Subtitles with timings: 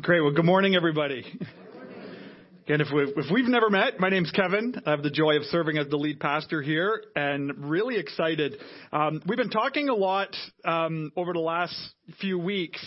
[0.00, 0.20] Great.
[0.20, 1.24] Well, good morning, everybody.
[2.64, 4.80] Again, if we've, if we've never met, my name's Kevin.
[4.86, 8.58] I have the joy of serving as the lead pastor here and really excited.
[8.92, 11.74] Um, we've been talking a lot um, over the last
[12.20, 12.78] few weeks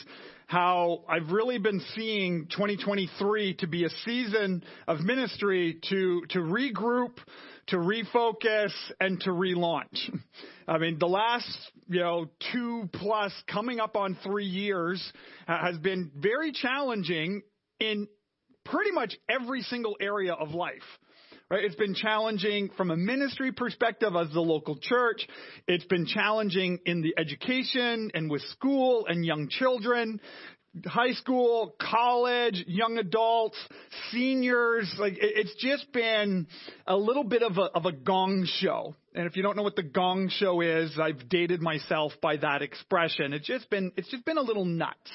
[0.47, 7.17] how I've really been seeing 2023 to be a season of ministry to, to regroup,
[7.67, 9.97] to refocus, and to relaunch.
[10.67, 11.47] I mean, the last,
[11.87, 15.01] you know, two plus coming up on three years
[15.47, 17.41] uh, has been very challenging
[17.79, 18.07] in
[18.65, 20.81] pretty much every single area of life.
[21.49, 21.65] Right?
[21.65, 25.27] It's been challenging from a ministry perspective as the local church.
[25.67, 30.21] It's been challenging in the education and with school and young children
[30.85, 33.57] high school, college, young adults,
[34.11, 34.93] seniors.
[34.97, 36.47] Like it's just been
[36.87, 38.95] a little bit of a, of a gong show.
[39.13, 42.61] And if you don't know what the gong show is, I've dated myself by that
[42.61, 43.33] expression.
[43.33, 45.11] It's just been, it's just been a little nuts.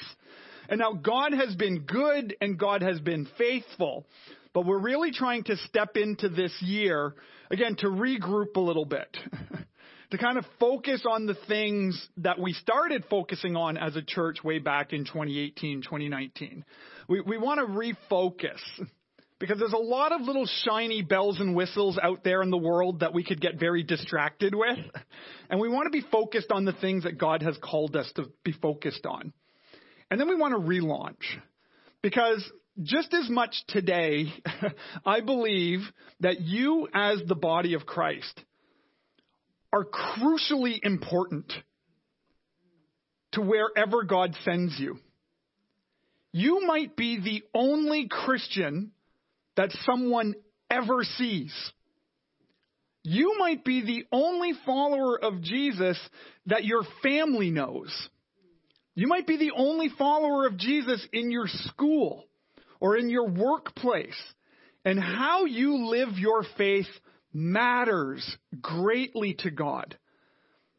[0.69, 4.07] And now God has been good and God has been faithful.
[4.53, 7.15] But we're really trying to step into this year,
[7.51, 9.17] again, to regroup a little bit.
[10.11, 14.43] to kind of focus on the things that we started focusing on as a church
[14.45, 16.65] way back in 2018, 2019.
[17.09, 18.61] We, we want to refocus
[19.39, 23.01] because there's a lot of little shiny bells and whistles out there in the world
[23.01, 24.79] that we could get very distracted with.
[25.51, 28.31] And we want to be focused on the things that God has called us to
[28.45, 29.33] be focused on.
[30.11, 31.23] And then we want to relaunch
[32.01, 32.45] because
[32.83, 34.33] just as much today,
[35.05, 35.81] I believe
[36.21, 38.43] that you as the body of Christ
[39.77, 41.53] are crucially important
[43.33, 44.99] to wherever God sends you.
[46.33, 48.93] You might be the only Christian
[49.57, 50.35] that someone
[50.71, 51.53] ever sees.
[53.03, 55.99] You might be the only follower of Jesus
[56.47, 57.95] that your family knows.
[58.95, 62.25] You might be the only follower of Jesus in your school
[62.81, 64.17] or in your workplace.
[64.87, 66.87] And how you live your faith
[67.37, 69.97] matters greatly to God.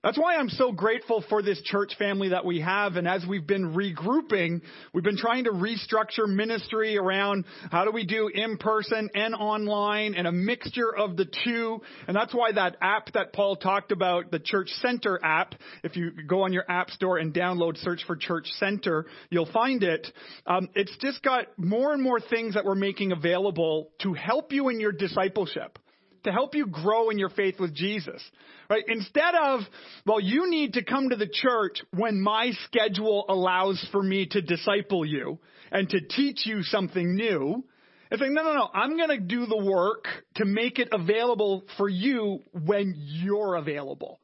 [0.03, 2.95] That's why I'm so grateful for this church family that we have.
[2.95, 4.61] And as we've been regrouping,
[4.93, 10.15] we've been trying to restructure ministry around how do we do in person and online
[10.15, 11.81] and a mixture of the two.
[12.07, 16.11] And that's why that app that Paul talked about, the Church Center app, if you
[16.27, 20.07] go on your app store and download, search for Church Center, you'll find it.
[20.45, 24.69] Um, it's just got more and more things that we're making available to help you
[24.69, 25.79] in your discipleship
[26.27, 28.21] to help you grow in your faith with Jesus.
[28.69, 28.83] Right?
[28.87, 29.61] Instead of,
[30.05, 34.41] well, you need to come to the church when my schedule allows for me to
[34.41, 35.39] disciple you
[35.71, 37.63] and to teach you something new.
[38.11, 38.69] It's like, no, no, no.
[38.73, 40.05] I'm going to do the work
[40.35, 44.19] to make it available for you when you're available.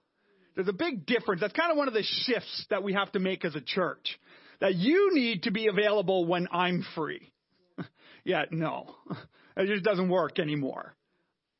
[0.55, 1.41] There's a big difference.
[1.41, 4.19] That's kind of one of the shifts that we have to make as a church.
[4.61, 7.31] That you need to be available when I'm free.
[8.23, 8.95] yeah, no.
[9.55, 10.95] It just doesn't work anymore.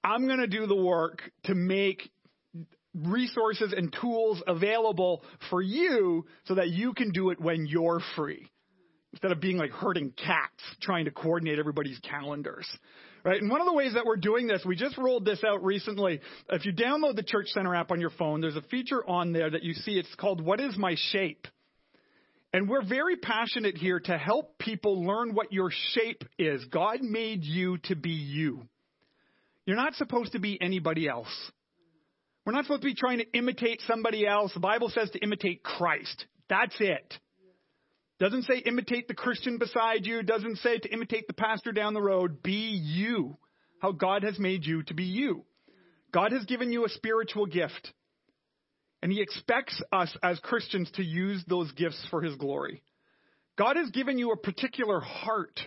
[0.04, 2.10] I'm going to do the work to make
[2.94, 8.48] resources and tools available for you so that you can do it when you're free.
[9.14, 12.68] Instead of being like herding cats trying to coordinate everybody's calendars.
[13.24, 13.40] Right?
[13.40, 16.20] And one of the ways that we're doing this, we just rolled this out recently.
[16.50, 19.50] If you download the Church Center app on your phone, there's a feature on there
[19.50, 19.94] that you see.
[19.94, 21.48] It's called What is My Shape?
[22.52, 26.66] And we're very passionate here to help people learn what your shape is.
[26.66, 28.68] God made you to be you.
[29.66, 31.30] You're not supposed to be anybody else.
[32.46, 34.54] We're not supposed to be trying to imitate somebody else.
[34.54, 36.26] The Bible says to imitate Christ.
[36.50, 37.14] That's it.
[38.20, 40.22] Doesn't say imitate the Christian beside you.
[40.24, 42.44] Doesn't say to imitate the pastor down the road.
[42.44, 43.38] Be you.
[43.80, 45.46] How God has made you to be you.
[46.14, 47.92] God has given you a spiritual gift.
[49.02, 52.84] And He expects us as Christians to use those gifts for His glory.
[53.58, 55.60] God has given you a particular heart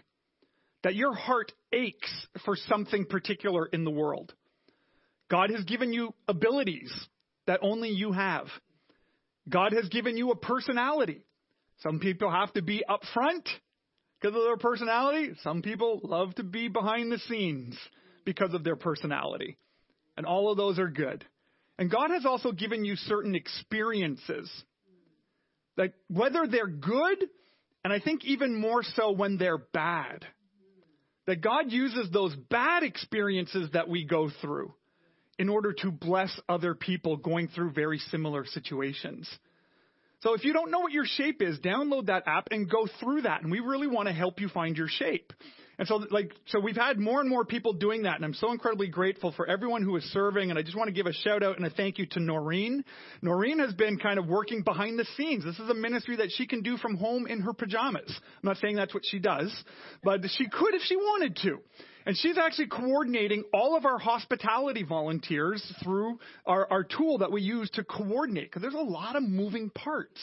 [0.82, 2.10] that your heart aches
[2.44, 4.32] for something particular in the world.
[5.30, 6.92] God has given you abilities
[7.46, 8.46] that only you have.
[9.48, 11.22] God has given you a personality.
[11.78, 13.48] Some people have to be up front
[14.20, 15.32] because of their personality.
[15.42, 17.76] Some people love to be behind the scenes
[18.24, 19.58] because of their personality.
[20.16, 21.24] And all of those are good.
[21.78, 24.50] And God has also given you certain experiences
[25.76, 27.26] that whether they're good,
[27.84, 30.24] and I think even more so when they're bad,
[31.26, 34.74] that God uses those bad experiences that we go through
[35.38, 39.28] in order to bless other people going through very similar situations.
[40.22, 43.22] So if you don't know what your shape is, download that app and go through
[43.22, 43.42] that.
[43.42, 45.32] And we really want to help you find your shape.
[45.78, 48.50] And so, like, so we've had more and more people doing that, and I'm so
[48.50, 50.48] incredibly grateful for everyone who is serving.
[50.48, 52.82] And I just want to give a shout out and a thank you to Noreen.
[53.20, 55.44] Noreen has been kind of working behind the scenes.
[55.44, 58.08] This is a ministry that she can do from home in her pajamas.
[58.08, 59.54] I'm not saying that's what she does,
[60.02, 61.58] but she could if she wanted to.
[62.06, 67.42] And she's actually coordinating all of our hospitality volunteers through our, our tool that we
[67.42, 70.20] use to coordinate, because there's a lot of moving parts.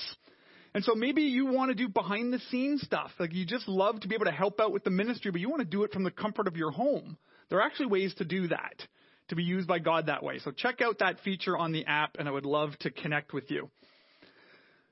[0.74, 3.12] And so maybe you want to do behind the scenes stuff.
[3.20, 5.50] Like you just love to be able to help out with the ministry, but you
[5.50, 7.18] want to do it from the comfort of your home.
[7.50, 8.82] There are actually ways to do that,
[9.28, 10.40] to be used by God that way.
[10.40, 13.52] So check out that feature on the app, and I would love to connect with
[13.52, 13.70] you.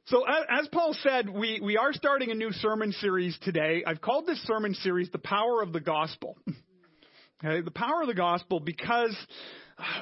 [0.06, 3.84] So as Paul said, we, we are starting a new sermon series today.
[3.86, 6.38] I've called this sermon series The Power of the Gospel.
[7.44, 9.16] okay, the power of the gospel because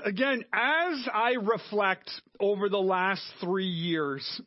[0.05, 2.09] again, as I reflect
[2.39, 4.41] over the last three years,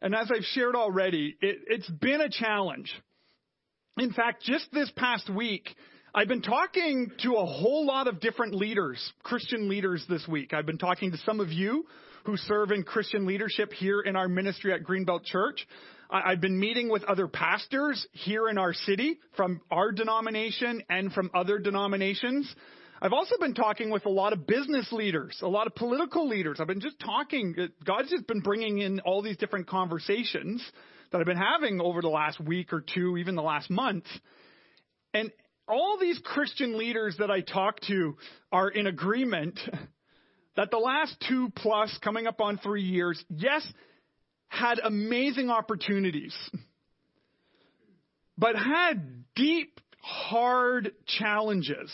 [0.00, 2.92] and as I've shared already, it, it's been a challenge.
[3.96, 5.68] In fact, just this past week,
[6.14, 10.54] I've been talking to a whole lot of different leaders, Christian leaders this week.
[10.54, 11.84] I've been talking to some of you
[12.24, 15.66] who serve in Christian leadership here in our ministry at Greenbelt Church.
[16.10, 21.30] I've been meeting with other pastors here in our city from our denomination and from
[21.34, 22.52] other denominations.
[23.00, 26.58] I've also been talking with a lot of business leaders, a lot of political leaders.
[26.60, 27.54] I've been just talking.
[27.84, 30.62] God's just been bringing in all these different conversations
[31.12, 34.04] that I've been having over the last week or two, even the last month.
[35.14, 35.30] And
[35.68, 38.16] all these Christian leaders that I talk to
[38.50, 39.58] are in agreement
[40.56, 43.64] that the last two plus, coming up on three years, yes,
[44.48, 46.34] had amazing opportunities,
[48.36, 51.92] but had deep, hard challenges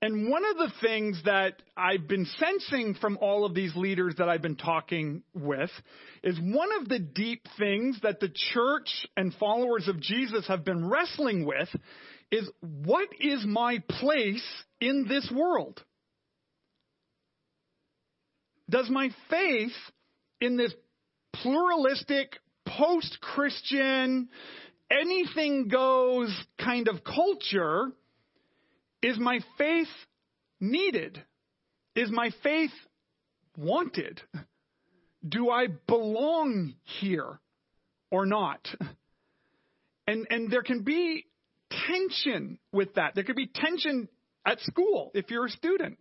[0.00, 4.28] and one of the things that I've been sensing from all of these leaders that
[4.28, 5.70] I've been talking with
[6.22, 10.88] is one of the deep things that the church and followers of Jesus have been
[10.88, 11.68] wrestling with
[12.30, 14.46] is what is my place
[14.80, 15.82] in this world?
[18.70, 19.72] Does my faith
[20.40, 20.72] in this
[21.34, 22.36] pluralistic,
[22.66, 24.28] post Christian,
[24.90, 26.30] anything goes
[26.62, 27.92] kind of culture
[29.02, 29.88] is my faith
[30.60, 31.22] needed?
[31.94, 32.70] Is my faith
[33.56, 34.20] wanted?
[35.26, 37.40] Do I belong here
[38.10, 38.66] or not?
[40.06, 41.26] And, and there can be
[41.86, 43.14] tension with that.
[43.14, 44.08] There could be tension
[44.46, 45.98] at school if you're a student.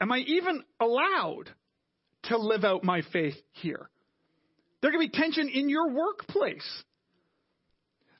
[0.00, 1.50] Am I even allowed
[2.24, 3.90] to live out my faith here?
[4.80, 6.84] There could be tension in your workplace.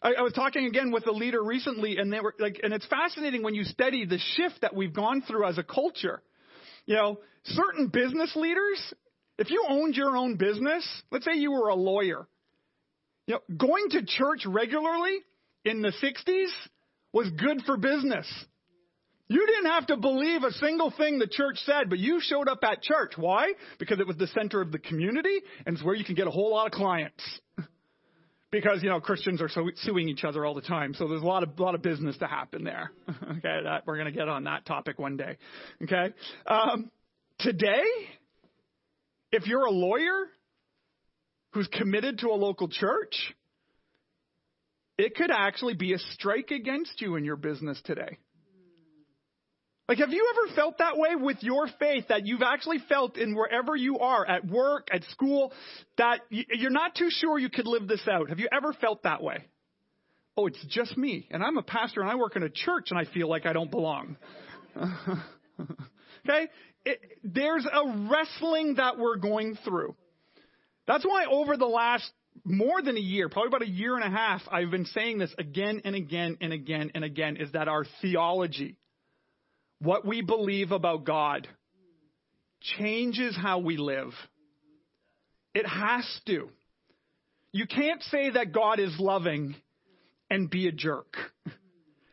[0.02, 2.86] I, I was talking again with a leader recently, and they were like, and it's
[2.86, 6.22] fascinating when you study the shift that we've gone through as a culture.
[6.86, 8.94] You know, certain business leaders,
[9.38, 12.26] if you owned your own business, let's say you were a lawyer,
[13.26, 15.18] you know, going to church regularly
[15.64, 16.50] in the 60s
[17.12, 18.26] was good for business.
[19.28, 22.60] You didn't have to believe a single thing the church said, but you showed up
[22.62, 23.12] at church.
[23.16, 23.52] Why?
[23.78, 26.30] Because it was the center of the community and it's where you can get a
[26.30, 27.22] whole lot of clients
[28.50, 31.26] because you know Christians are so, suing each other all the time, so there's a
[31.26, 32.92] lot of lot of business to happen there.
[33.08, 35.36] okay, that we're going to get on that topic one day.
[35.82, 36.14] Okay,
[36.46, 36.90] um,
[37.38, 37.82] today,
[39.32, 40.28] if you're a lawyer
[41.52, 43.34] who's committed to a local church,
[44.96, 48.18] it could actually be a strike against you in your business today.
[49.88, 53.34] Like, have you ever felt that way with your faith that you've actually felt in
[53.34, 55.50] wherever you are, at work, at school,
[55.96, 58.28] that you're not too sure you could live this out?
[58.28, 59.46] Have you ever felt that way?
[60.36, 61.26] Oh, it's just me.
[61.30, 63.54] And I'm a pastor and I work in a church and I feel like I
[63.54, 64.18] don't belong.
[64.76, 66.48] okay?
[66.84, 69.96] It, there's a wrestling that we're going through.
[70.86, 72.10] That's why over the last
[72.44, 75.34] more than a year, probably about a year and a half, I've been saying this
[75.38, 78.76] again and again and again and again is that our theology,
[79.80, 81.46] what we believe about God
[82.60, 84.12] changes how we live.
[85.54, 86.48] It has to.
[87.52, 89.54] You can't say that God is loving
[90.30, 91.16] and be a jerk.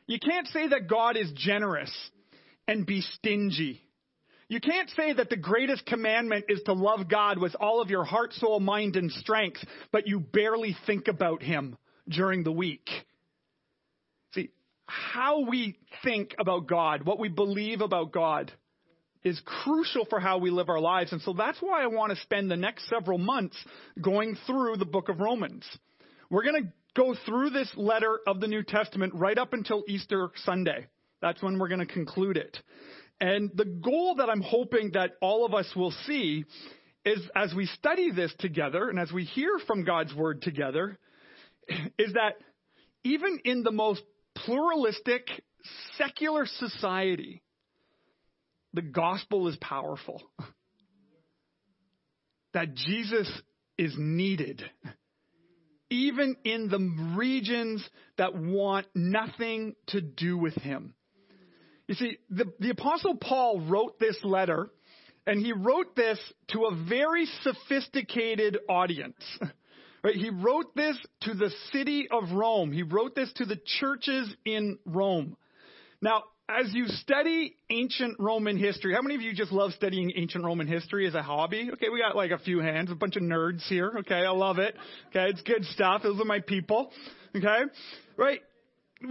[0.08, 1.92] You can't say that God is generous
[2.68, 3.82] and be stingy.
[4.48, 8.04] You can't say that the greatest commandment is to love God with all of your
[8.04, 9.58] heart, soul, mind, and strength,
[9.92, 12.88] but you barely think about Him during the week
[14.88, 18.52] how we think about God, what we believe about God,
[19.24, 21.12] is crucial for how we live our lives.
[21.12, 23.58] And so that's why I want to spend the next several months
[24.00, 25.66] going through the book of Romans.
[26.30, 30.30] We're going to go through this letter of the New Testament right up until Easter
[30.44, 30.86] Sunday.
[31.22, 32.58] That's when we're going to conclude it.
[33.20, 36.46] And the goal that I'm hoping that all of us will see
[37.04, 41.00] is as we study this together and as we hear from God's word together,
[41.98, 42.38] is that
[43.04, 44.02] even in the most
[44.36, 45.28] pluralistic,
[45.98, 47.42] secular society,
[48.74, 50.22] the gospel is powerful.
[52.54, 53.30] That Jesus
[53.78, 54.64] is needed,
[55.90, 56.80] even in the
[57.18, 57.88] regions
[58.18, 60.94] that want nothing to do with him.
[61.88, 64.70] You see, the, the Apostle Paul wrote this letter,
[65.28, 69.24] and he wrote this to a very sophisticated audience.
[70.06, 70.14] Right?
[70.14, 72.72] He wrote this to the city of Rome.
[72.72, 75.36] He wrote this to the churches in Rome.
[76.00, 80.46] Now, as you study ancient Roman history, how many of you just love studying ancient
[80.46, 81.72] Roman history as a hobby?
[81.74, 83.94] Okay, we got like a few hands, a bunch of nerds here.
[84.02, 84.76] Okay, I love it.
[85.10, 86.04] Okay, it's good stuff.
[86.04, 86.92] Those are my people.
[87.36, 87.62] Okay,
[88.16, 88.42] right?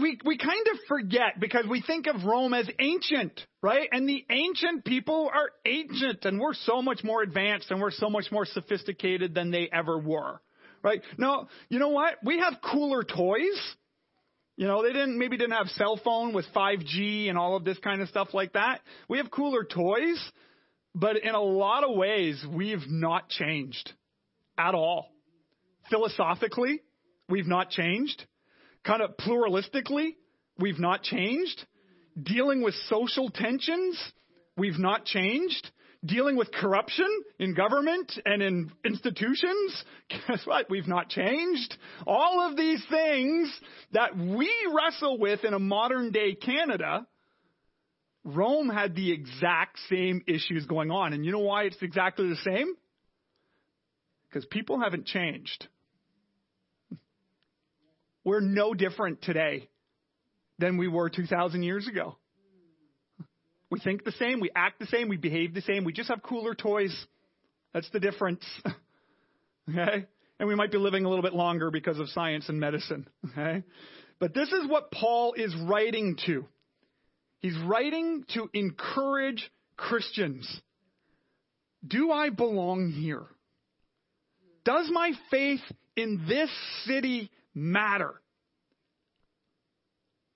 [0.01, 3.89] We, we kind of forget because we think of Rome as ancient, right?
[3.91, 8.09] And the ancient people are ancient and we're so much more advanced and we're so
[8.09, 10.41] much more sophisticated than they ever were,
[10.85, 11.03] right?
[11.19, 12.19] No, you know what?
[12.23, 13.77] We have cooler toys
[14.57, 17.79] you know, they didn't maybe didn't have cell phone with 5G and all of this
[17.79, 18.81] kind of stuff like that.
[19.09, 20.21] We have cooler toys,
[20.95, 23.93] but in a lot of ways we've not changed
[24.57, 25.11] at all.
[25.91, 26.83] Philosophically,
[27.29, 28.25] we've not changed.
[28.85, 30.15] Kind of pluralistically,
[30.59, 31.65] we've not changed.
[32.23, 34.01] Dealing with social tensions,
[34.57, 35.69] we've not changed
[36.05, 37.09] dealing with corruption
[37.39, 40.69] in government and in institutions, guess what?
[40.69, 41.77] We've not changed.
[42.07, 43.53] All of these things
[43.93, 47.07] that we wrestle with in a modern day Canada,
[48.25, 51.13] Rome had the exact same issues going on.
[51.13, 52.75] And you know why it's exactly the same?
[54.29, 55.69] Because people haven't changed.
[58.25, 59.69] We're no different today
[60.59, 62.17] than we were 2,000 years ago.
[63.75, 66.23] We think the same, we act the same, we behave the same, we just have
[66.23, 66.97] cooler toys.
[67.73, 68.45] That's the difference.
[69.69, 70.07] okay?
[70.39, 73.09] And we might be living a little bit longer because of science and medicine.
[73.33, 73.65] Okay?
[74.21, 76.47] But this is what Paul is writing to.
[77.41, 80.49] He's writing to encourage Christians.
[81.85, 83.25] Do I belong here?
[84.65, 85.63] Does my faith
[85.97, 86.49] in this
[86.85, 88.15] city matter?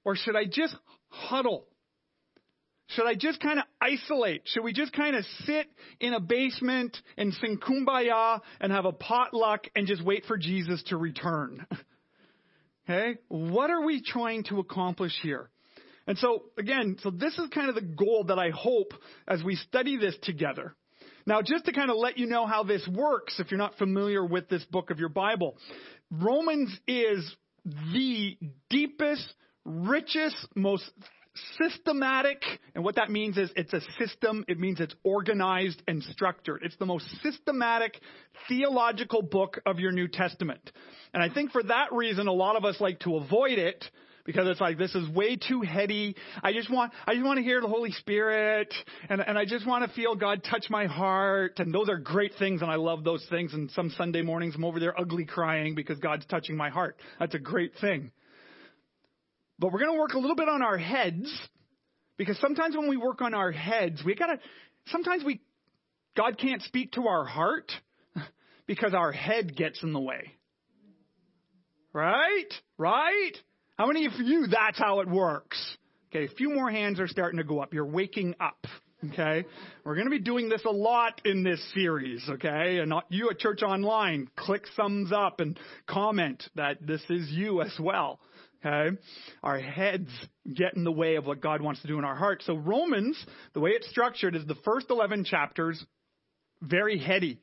[0.04, 0.75] Or should I just
[1.07, 1.68] huddle
[2.88, 4.42] should I just kind of isolate?
[4.47, 5.66] Should we just kind of sit
[6.00, 10.83] in a basement and sing kumbaya and have a potluck and just wait for Jesus
[10.85, 11.66] to return?
[12.88, 13.18] okay?
[13.28, 15.50] What are we trying to accomplish here?
[16.07, 18.95] And so, again, so this is kind of the goal that I hope
[19.26, 20.75] as we study this together.
[21.26, 24.25] Now, just to kind of let you know how this works, if you're not familiar
[24.25, 25.59] with this book of your Bible,
[26.11, 27.30] Romans is
[27.92, 28.38] the
[28.71, 29.35] deepest,
[29.66, 30.90] richest, most
[31.61, 32.42] systematic,
[32.75, 34.45] and what that means is it's a system.
[34.49, 36.62] It means it's organized and structured.
[36.62, 38.00] It's the most systematic
[38.49, 40.71] theological book of your New Testament.
[41.12, 43.85] And I think for that reason, a lot of us like to avoid it
[44.28, 46.14] because it's like this is way too heady.
[46.42, 48.73] I just want I just want to hear the Holy Spirit
[49.09, 52.33] and and I just want to feel God touch my heart and those are great
[52.38, 55.75] things and I love those things and some Sunday mornings I'm over there ugly crying
[55.75, 56.99] because God's touching my heart.
[57.18, 58.11] That's a great thing.
[59.59, 61.29] But we're going to work a little bit on our heads
[62.17, 64.38] because sometimes when we work on our heads, we got to,
[64.87, 65.41] sometimes we,
[66.17, 67.71] God can't speak to our heart
[68.67, 70.33] because our head gets in the way.
[71.93, 72.53] Right?
[72.77, 73.33] Right?
[73.77, 75.59] How many of you, that's how it works?
[76.11, 77.75] Okay, a few more hands are starting to go up.
[77.75, 78.67] You're waking up.
[79.12, 79.45] Okay?
[79.85, 82.79] We're going to be doing this a lot in this series, okay?
[82.79, 87.62] And not you at Church Online, click thumbs up and comment that this is you
[87.62, 88.19] as well.
[88.65, 88.97] Okay?
[89.43, 90.11] Our heads
[90.53, 92.47] get in the way of what God wants to do in our hearts.
[92.47, 93.23] So Romans,
[93.55, 95.85] the way it's structured is the first 11 chapters,
[96.61, 97.38] very heady.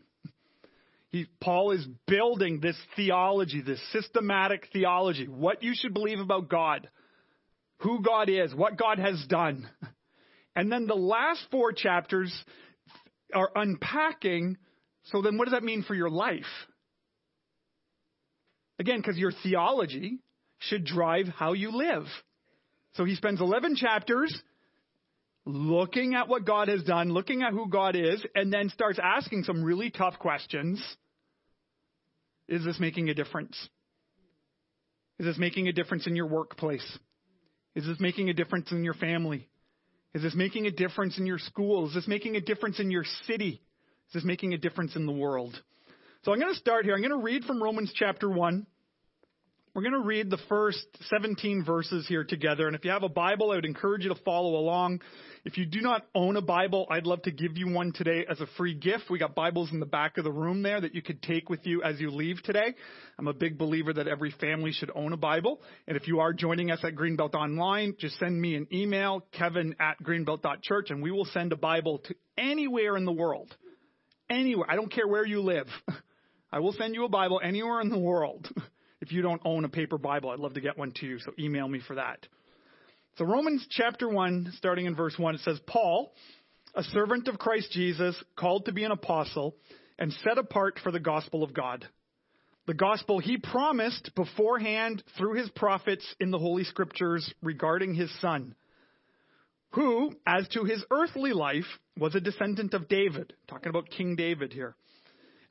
[1.09, 6.89] He, Paul is building this theology, this systematic theology, what you should believe about God,
[7.77, 9.69] who God is, what God has done.
[10.57, 12.33] And then the last four chapters
[13.33, 14.57] are unpacking,
[15.05, 16.43] so then what does that mean for your life?
[18.79, 20.19] Again, because your theology
[20.67, 22.05] should drive how you live.
[22.93, 24.35] So he spends 11 chapters
[25.45, 29.43] looking at what God has done, looking at who God is, and then starts asking
[29.43, 30.81] some really tough questions.
[32.47, 33.55] Is this making a difference?
[35.19, 36.85] Is this making a difference in your workplace?
[37.75, 39.47] Is this making a difference in your family?
[40.13, 41.87] Is this making a difference in your school?
[41.87, 43.61] Is this making a difference in your city?
[44.07, 45.59] Is this making a difference in the world?
[46.23, 46.95] So I'm going to start here.
[46.95, 48.65] I'm going to read from Romans chapter 1
[49.75, 52.67] We're going to read the first 17 verses here together.
[52.67, 55.01] And if you have a Bible, I would encourage you to follow along.
[55.43, 58.39] If you do not own a Bible, I'd love to give you one today as
[58.39, 59.09] a free gift.
[59.09, 61.67] We got Bibles in the back of the room there that you could take with
[61.67, 62.73] you as you leave today.
[63.19, 65.59] I'm a big believer that every family should own a Bible.
[65.89, 69.75] And if you are joining us at Greenbelt Online, just send me an email, kevin
[69.81, 73.53] at greenbelt.church, and we will send a Bible to anywhere in the world.
[74.29, 74.67] Anywhere.
[74.71, 75.67] I don't care where you live.
[76.49, 78.47] I will send you a Bible anywhere in the world.
[79.05, 81.31] If you don't own a paper Bible, I'd love to get one to you, so
[81.37, 82.25] email me for that.
[83.19, 86.11] So, Romans chapter 1, starting in verse 1, it says, Paul,
[86.73, 89.57] a servant of Christ Jesus, called to be an apostle,
[89.99, 91.87] and set apart for the gospel of God.
[92.65, 98.55] The gospel he promised beforehand through his prophets in the Holy Scriptures regarding his son,
[99.73, 103.33] who, as to his earthly life, was a descendant of David.
[103.47, 104.75] Talking about King David here.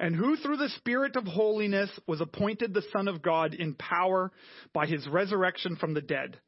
[0.04, 4.32] And who through the Spirit of holiness was appointed the Son of God in power
[4.74, 6.38] by his resurrection from the dead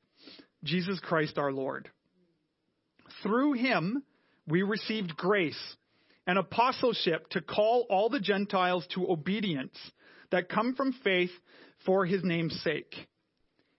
[0.63, 1.89] Jesus Christ our Lord.
[3.23, 4.03] Through him,
[4.47, 5.59] we received grace
[6.27, 9.79] and apostleship to call all the Gentiles to obedience
[10.31, 11.33] that come from faith
[11.87, 12.95] for his name's sake.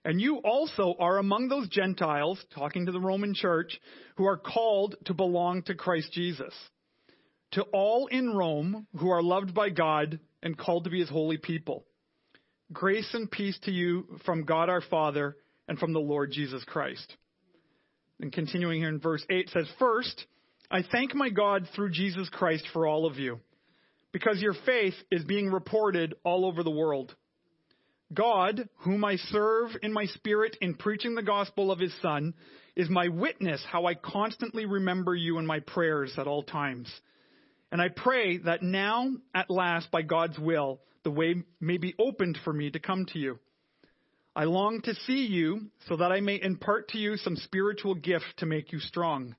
[0.04, 3.80] And you also are among those Gentiles, talking to the Roman church,
[4.16, 6.52] who are called to belong to Christ Jesus.
[7.52, 11.38] To all in Rome who are loved by God and called to be his holy
[11.38, 11.84] people.
[12.72, 15.36] Grace and peace to you from God our Father
[15.66, 17.16] and from the Lord Jesus Christ.
[18.20, 20.26] And continuing here in verse 8 says, First,
[20.70, 23.40] I thank my God through Jesus Christ for all of you,
[24.12, 27.14] because your faith is being reported all over the world.
[28.12, 32.34] God, whom I serve in my spirit in preaching the gospel of his Son,
[32.74, 36.92] is my witness how I constantly remember you in my prayers at all times.
[37.70, 42.38] And I pray that now, at last, by God's will, the way may be opened
[42.44, 43.38] for me to come to you.
[44.34, 48.24] I long to see you so that I may impart to you some spiritual gift
[48.38, 49.34] to make you strong.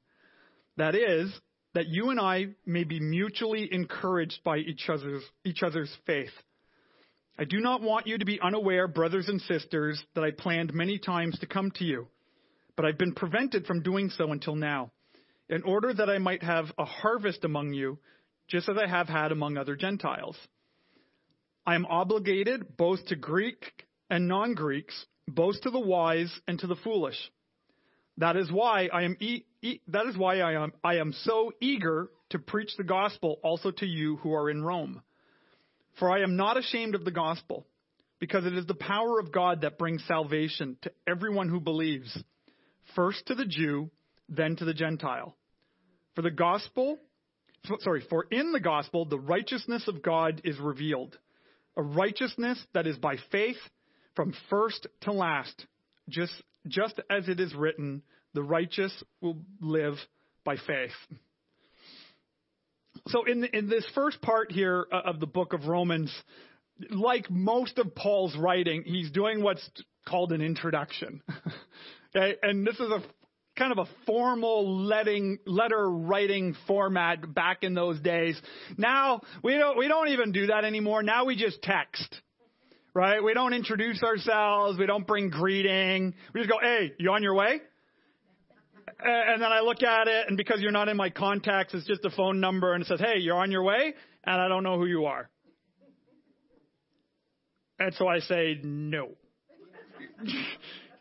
[0.77, 1.33] That is,
[1.73, 6.33] that you and I may be mutually encouraged by each other's, each other's faith.
[7.37, 10.99] I do not want you to be unaware, brothers and sisters, that I planned many
[10.99, 12.07] times to come to you,
[12.75, 14.91] but I've been prevented from doing so until now,
[15.47, 17.97] in order that I might have a harvest among you,
[18.49, 20.35] just as I have had among other Gentiles.
[21.65, 26.67] I am obligated both to Greek and non Greeks, both to the wise and to
[26.67, 27.17] the foolish.
[28.17, 31.53] That is why I am e- e- that is why I am I am so
[31.61, 35.01] eager to preach the gospel also to you who are in Rome.
[35.99, 37.67] For I am not ashamed of the gospel,
[38.19, 42.17] because it is the power of God that brings salvation to everyone who believes,
[42.95, 43.89] first to the Jew,
[44.27, 45.35] then to the Gentile.
[46.15, 46.97] For the gospel,
[47.79, 51.17] sorry, for in the gospel the righteousness of God is revealed,
[51.75, 53.57] a righteousness that is by faith
[54.15, 55.65] from first to last,
[56.09, 56.33] just,
[56.67, 58.01] just as it is written,
[58.33, 59.95] the righteous will live
[60.43, 60.91] by faith.
[63.07, 66.13] So, in, in this first part here uh, of the book of Romans,
[66.89, 69.67] like most of Paul's writing, he's doing what's
[70.07, 71.21] called an introduction.
[72.15, 72.35] okay?
[72.41, 73.01] And this is a
[73.59, 78.39] kind of a formal letting, letter writing format back in those days.
[78.77, 81.03] Now we don't we don't even do that anymore.
[81.03, 82.21] Now we just text
[82.93, 83.23] right?
[83.23, 84.77] We don't introduce ourselves.
[84.77, 86.13] We don't bring greeting.
[86.33, 87.61] We just go, hey, you on your way?
[89.01, 92.03] And then I look at it, and because you're not in my contacts, it's just
[92.03, 93.93] a phone number, and it says, hey, you're on your way,
[94.25, 95.29] and I don't know who you are.
[97.79, 99.11] And so I say, no.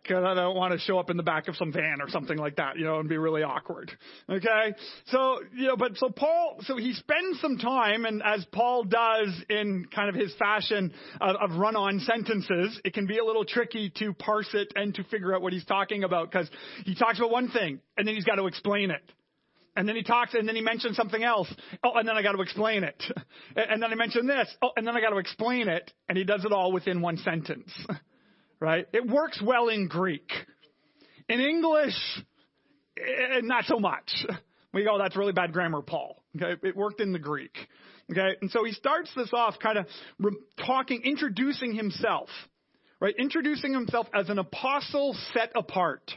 [0.08, 2.38] because I don't want to show up in the back of some van or something
[2.38, 3.92] like that, you know, and be really awkward.
[4.28, 4.74] Okay?
[5.08, 9.28] So, you know, but so Paul, so he spends some time, and as Paul does
[9.50, 13.44] in kind of his fashion of, of run on sentences, it can be a little
[13.44, 16.48] tricky to parse it and to figure out what he's talking about because
[16.84, 19.02] he talks about one thing and then he's got to explain it.
[19.76, 21.46] And then he talks, and then he mentions something else.
[21.84, 23.00] Oh, and then I got to explain it.
[23.54, 24.48] And then I mention this.
[24.60, 25.92] Oh, and then I got to explain it.
[26.08, 27.70] And he does it all within one sentence.
[28.60, 28.86] right?
[28.92, 30.30] It works well in Greek.
[31.28, 31.94] In English,
[32.98, 34.10] eh, not so much.
[34.74, 36.22] We go, that's really bad grammar, Paul.
[36.36, 37.56] Okay, it worked in the Greek.
[38.10, 39.86] Okay, and so he starts this off kind of
[40.64, 42.28] talking, introducing himself,
[43.00, 43.14] right?
[43.18, 46.12] Introducing himself as an apostle set apart.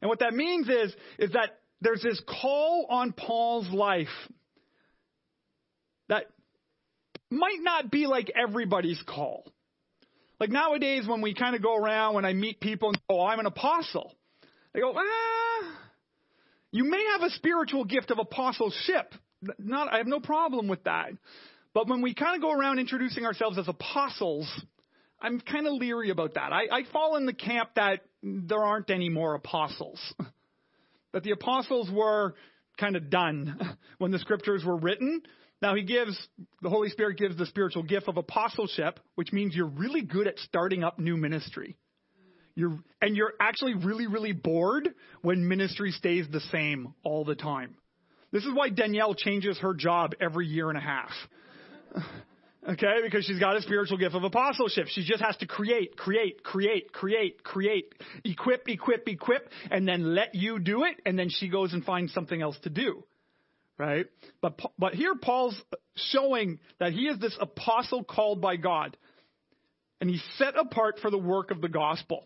[0.00, 4.08] And what that means is, is that there's this call on Paul's life
[6.08, 6.24] that
[7.30, 9.44] might not be like everybody's call.
[10.40, 13.26] Like nowadays, when we kind of go around, when I meet people and go, oh,
[13.26, 14.14] I'm an apostle,
[14.72, 15.78] they go, ah,
[16.70, 19.14] you may have a spiritual gift of apostleship.
[19.58, 21.10] Not, I have no problem with that.
[21.74, 24.48] But when we kind of go around introducing ourselves as apostles,
[25.20, 26.52] I'm kind of leery about that.
[26.52, 30.00] I, I fall in the camp that there aren't any more apostles.
[31.12, 32.34] that the apostles were
[32.78, 35.22] kind of done when the scriptures were written.
[35.60, 36.16] Now he gives,
[36.62, 40.38] the Holy Spirit gives the spiritual gift of apostleship, which means you're really good at
[40.38, 41.76] starting up new ministry.
[42.54, 44.88] You're, and you're actually really, really bored
[45.22, 47.76] when ministry stays the same all the time.
[48.32, 51.10] This is why Danielle changes her job every year and a half.
[52.68, 52.96] okay?
[53.02, 54.86] Because she's got a spiritual gift of apostleship.
[54.88, 57.94] She just has to create, create, create, create, create,
[58.24, 62.12] equip, equip, equip, and then let you do it, and then she goes and finds
[62.12, 63.04] something else to do.
[63.78, 64.06] Right?
[64.42, 65.60] But, but here Paul's
[65.94, 68.96] showing that he is this apostle called by God.
[70.00, 72.24] And he's set apart for the work of the gospel.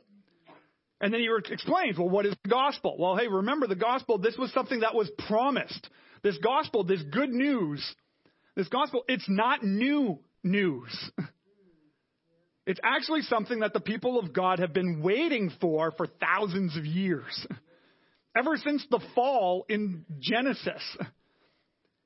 [1.00, 2.96] And then he explains, well, what is the gospel?
[2.98, 5.88] Well, hey, remember the gospel, this was something that was promised.
[6.22, 7.84] This gospel, this good news,
[8.54, 11.10] this gospel, it's not new news.
[12.64, 16.86] It's actually something that the people of God have been waiting for for thousands of
[16.86, 17.46] years.
[18.36, 20.82] Ever since the fall in Genesis.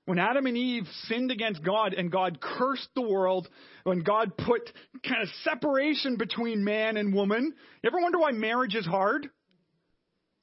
[0.06, 3.48] When Adam and Eve sinned against God and God cursed the world,
[3.82, 4.70] when God put
[5.06, 9.28] kind of separation between man and woman, you ever wonder why marriage is hard?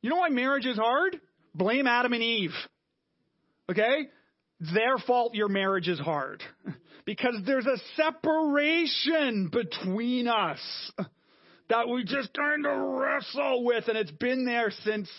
[0.02, 1.20] You know why marriage is hard?
[1.56, 2.52] Blame Adam and Eve.
[3.72, 4.10] Okay?
[4.60, 6.44] Their fault your marriage is hard.
[7.06, 10.62] Because there's a separation between us
[11.68, 15.10] that we just kind of wrestle with, and it's been there since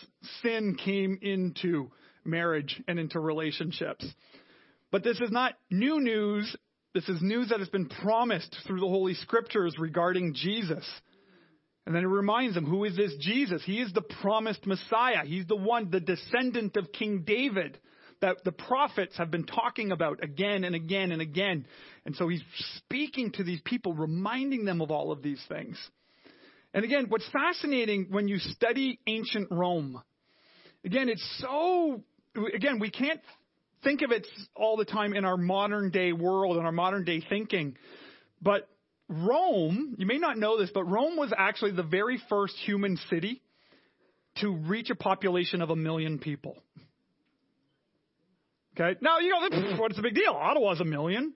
[0.42, 1.90] sin came into
[2.24, 4.06] marriage and into relationships.
[4.94, 6.54] But this is not new news.
[6.94, 10.88] This is news that has been promised through the Holy Scriptures regarding Jesus.
[11.84, 13.60] And then it reminds them, who is this Jesus?
[13.64, 15.24] He is the promised Messiah.
[15.24, 17.76] He's the one, the descendant of King David
[18.20, 21.66] that the prophets have been talking about again and again and again.
[22.06, 22.44] And so he's
[22.76, 25.76] speaking to these people, reminding them of all of these things.
[26.72, 30.00] And again, what's fascinating when you study ancient Rome,
[30.84, 32.04] again, it's so
[32.54, 33.20] again, we can't
[33.84, 37.22] think of it all the time in our modern day world and our modern day
[37.28, 37.76] thinking.
[38.42, 38.68] But
[39.08, 43.42] Rome, you may not know this, but Rome was actually the very first human city
[44.36, 46.56] to reach a population of a million people.
[48.76, 48.98] Okay.
[49.00, 50.32] Now, you know, what's the big deal?
[50.32, 51.34] Ottawa's a million.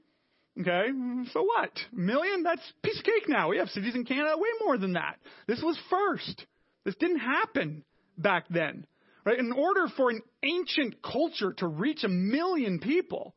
[0.61, 0.89] Okay.
[1.33, 1.71] So what?
[1.93, 2.43] Million?
[2.43, 3.49] That's piece of cake now.
[3.51, 5.19] We have cities in Canada way more than that.
[5.47, 6.47] This was first.
[6.85, 7.85] This didn't happen
[8.17, 8.87] back then.
[9.29, 9.39] Right?
[9.39, 13.35] In order for an ancient culture to reach a million people,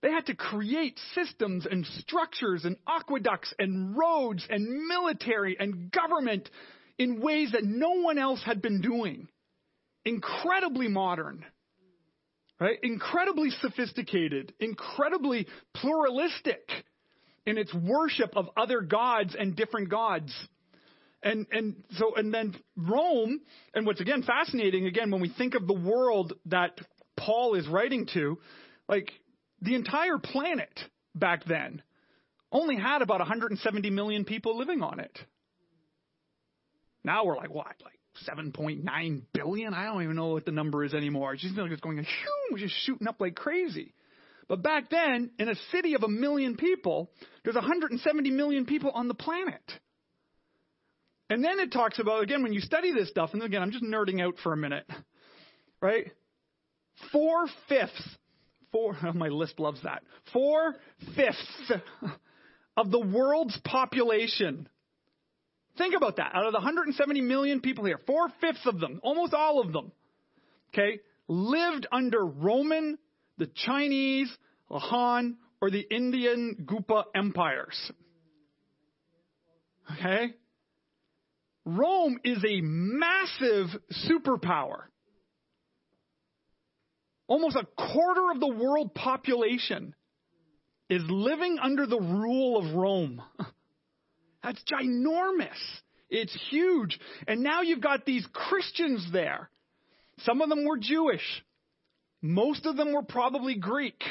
[0.00, 6.48] they had to create systems and structures and aqueducts and roads and military and government
[6.96, 9.28] in ways that no one else had been doing.
[10.06, 11.44] Incredibly modern.
[12.58, 12.78] Right?
[12.82, 16.70] Incredibly sophisticated, incredibly pluralistic
[17.44, 20.32] in its worship of other gods and different gods.
[21.22, 23.40] And and so and then Rome,
[23.74, 26.78] and what's again fascinating again when we think of the world that
[27.16, 28.38] Paul is writing to,
[28.88, 29.10] like
[29.60, 30.70] the entire planet
[31.14, 31.82] back then
[32.52, 35.18] only had about 170 million people living on it.
[37.04, 37.74] Now we're like what?
[37.84, 39.74] Like 7.9 billion?
[39.74, 41.34] I don't even know what the number is anymore.
[41.34, 42.04] It just feels like it's going
[42.56, 43.94] just shooting up like crazy.
[44.48, 47.10] But back then, in a city of a million people,
[47.44, 49.62] there's 170 million people on the planet.
[51.30, 53.84] And then it talks about, again, when you study this stuff, and again, I'm just
[53.84, 54.90] nerding out for a minute,
[55.80, 56.10] right?
[57.12, 58.16] Four fifths,
[58.72, 60.02] four, oh, my list loves that.
[60.32, 60.74] Four
[61.14, 61.72] fifths
[62.76, 64.68] of the world's population.
[65.76, 66.32] Think about that.
[66.34, 69.92] Out of the 170 million people here, four fifths of them, almost all of them,
[70.72, 72.98] okay, lived under Roman,
[73.36, 74.34] the Chinese,
[74.70, 77.92] the Han, or the Indian Gupta empires.
[79.92, 80.34] Okay?
[81.68, 83.66] Rome is a massive
[84.08, 84.84] superpower.
[87.26, 89.94] Almost a quarter of the world population
[90.88, 93.20] is living under the rule of Rome.
[94.42, 95.58] That's ginormous.
[96.08, 96.98] It's huge.
[97.26, 99.50] And now you've got these Christians there.
[100.20, 101.44] Some of them were Jewish.
[102.22, 104.02] Most of them were probably Greek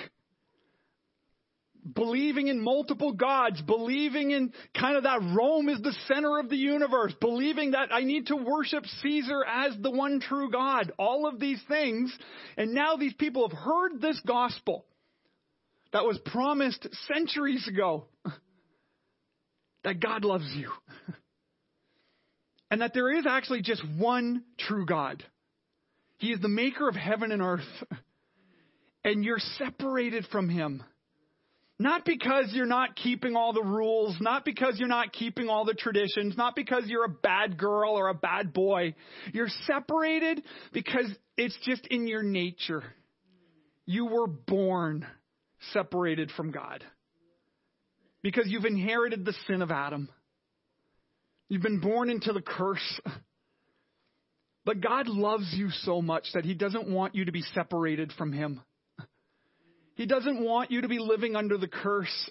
[1.94, 6.58] believing in multiple gods, believing in kind of that Rome is the center of the
[6.58, 11.40] universe, believing that I need to worship Caesar as the one true God, all of
[11.40, 12.16] these things.
[12.58, 14.86] And now these people have heard this gospel
[15.94, 18.06] that was promised centuries ago
[19.84, 20.72] that God loves you.
[22.72, 25.24] and that there is actually just one true God.
[26.18, 27.62] He is the maker of heaven and earth.
[29.04, 30.84] And you're separated from him
[31.80, 35.76] Not because you're not keeping all the rules, not because you're not keeping all the
[35.76, 38.96] traditions, not because you're a bad girl or a bad boy.
[39.32, 40.42] You're separated
[40.74, 41.06] because
[41.38, 42.84] it's just in your nature.
[43.86, 45.06] You were born
[45.72, 46.84] separated from God
[48.24, 50.10] because you've inherited the sin of Adam.
[51.50, 53.00] You've been born into the curse.
[54.66, 58.34] But God loves you so much that He doesn't want you to be separated from
[58.34, 58.60] Him.
[59.98, 62.30] He doesn't want you to be living under the curse.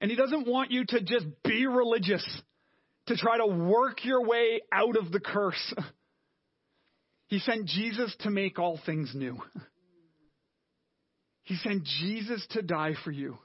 [0.00, 2.24] And He doesn't want you to just be religious,
[3.06, 5.74] to try to work your way out of the curse.
[7.26, 9.38] He sent Jesus to make all things new.
[11.42, 13.38] He sent Jesus to die for you.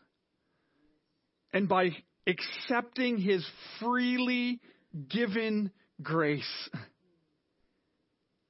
[1.51, 1.89] And by
[2.27, 3.43] accepting His
[3.79, 4.59] freely
[5.09, 5.71] given
[6.03, 6.69] grace,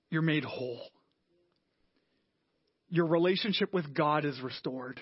[0.09, 0.89] you're made whole
[2.89, 5.01] your relationship with God is restored.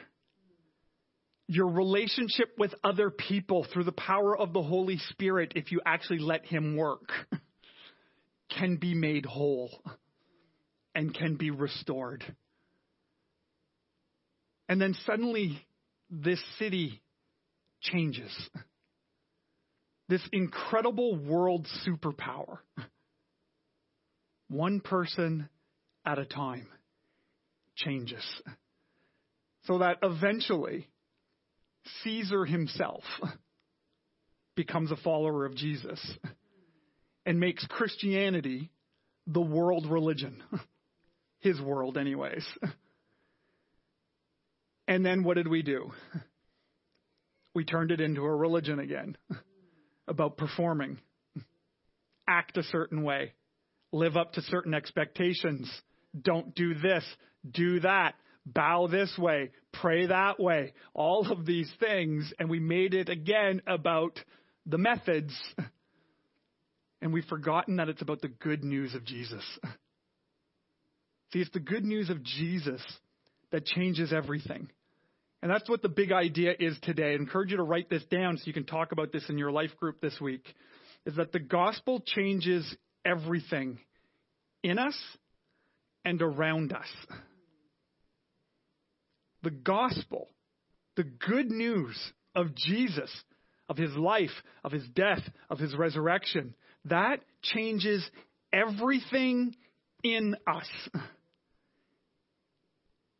[1.47, 6.19] Your relationship with other people through the power of the Holy Spirit, if you actually
[6.19, 7.11] let Him work,
[8.57, 9.83] can be made whole
[10.95, 12.23] and can be restored.
[14.67, 15.63] And then suddenly,
[16.09, 17.01] this city
[17.81, 18.31] changes.
[20.09, 22.57] This incredible world superpower.
[24.47, 25.49] One person
[26.05, 26.67] at a time
[27.75, 28.23] changes.
[29.65, 30.87] So that eventually,
[32.03, 33.03] Caesar himself
[34.55, 35.99] becomes a follower of Jesus
[37.25, 38.71] and makes Christianity
[39.27, 40.41] the world religion.
[41.39, 42.45] His world, anyways.
[44.87, 45.91] And then what did we do?
[47.53, 49.17] We turned it into a religion again
[50.07, 50.99] about performing,
[52.27, 53.33] act a certain way,
[53.91, 55.71] live up to certain expectations,
[56.21, 57.03] don't do this,
[57.49, 62.31] do that, bow this way, pray that way, all of these things.
[62.39, 64.19] And we made it again about
[64.65, 65.33] the methods.
[67.01, 69.43] And we've forgotten that it's about the good news of Jesus.
[71.33, 72.81] See, it's the good news of Jesus
[73.51, 74.69] that changes everything.
[75.41, 77.11] And that's what the big idea is today.
[77.11, 79.51] I encourage you to write this down so you can talk about this in your
[79.51, 80.43] life group this week.
[81.05, 82.65] Is that the gospel changes
[83.05, 83.77] everything
[84.63, 84.97] in us
[86.05, 86.87] and around us
[89.45, 90.27] the gospel,
[90.95, 91.95] the good news
[92.33, 93.11] of Jesus,
[93.69, 94.31] of his life,
[94.63, 98.03] of his death, of his resurrection, that changes
[98.51, 99.55] everything
[100.03, 100.67] in us.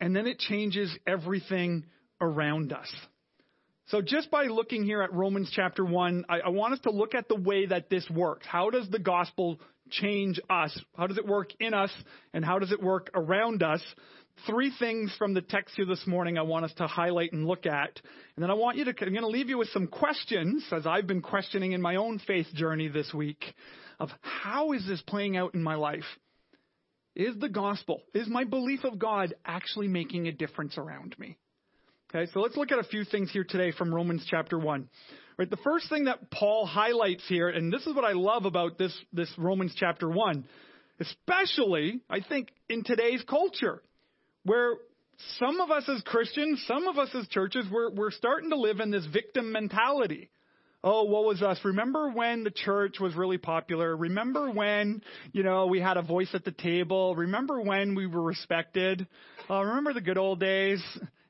[0.01, 1.85] And then it changes everything
[2.19, 2.91] around us.
[3.87, 7.15] So, just by looking here at Romans chapter 1, I, I, want us to look
[7.15, 8.45] at the way that this works.
[8.45, 10.77] How does the gospel change us?
[10.97, 11.91] How does it work in us?
[12.33, 13.81] And how does it work around us?
[14.45, 17.65] three things from the text here this morning I want us to highlight and look
[17.65, 18.01] at.
[18.35, 20.85] And then I want you to, I'm going to leave you with some questions, as
[20.85, 23.43] I've been questioning in my own faith journey this week,
[23.99, 26.03] of how is this playing out in my life?
[27.15, 31.37] Is the gospel, is my belief of God actually making a difference around me?
[32.13, 34.89] Okay, so let's look at a few things here today from Romans chapter 1.
[35.37, 38.77] Right, the first thing that Paul highlights here, and this is what I love about
[38.77, 40.45] this, this Romans chapter 1,
[41.01, 43.81] especially, I think, in today's culture
[44.43, 44.75] where
[45.39, 48.79] some of us as Christians, some of us as churches, we're, we're starting to live
[48.79, 50.29] in this victim mentality.
[50.85, 51.59] Oh, what was us?
[51.65, 53.97] Remember when the church was really popular?
[53.97, 55.01] Remember when,
[55.33, 57.15] you know, we had a voice at the table?
[57.15, 59.05] Remember when we were respected?
[59.49, 60.81] Uh, remember the good old days?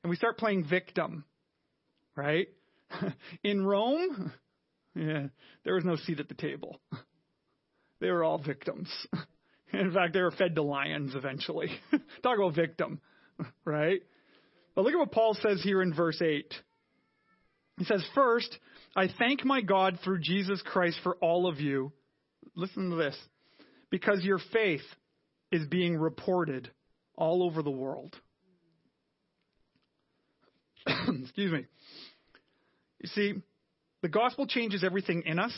[0.04, 1.24] And we start playing victim,
[2.15, 2.50] right?
[3.43, 4.32] In Rome,
[4.95, 5.28] yeah,
[5.63, 6.80] there was no seat at the table.
[8.00, 8.89] They were all victims.
[9.74, 11.69] In fact, they were fed to lions eventually.
[12.24, 13.02] Talk about victim,
[13.65, 14.02] right?
[14.76, 16.54] But look at what Paul says here in verse 8.
[17.78, 18.58] He says, First,
[18.95, 21.91] I thank my God through Jesus Christ for all of you.
[22.56, 23.17] Listen to this.
[23.89, 24.82] Because your faith
[25.52, 26.69] is being reported
[27.15, 28.15] all over the world.
[30.88, 31.65] Excuse me.
[33.06, 33.34] You see,
[34.02, 35.54] the gospel changes everything in us,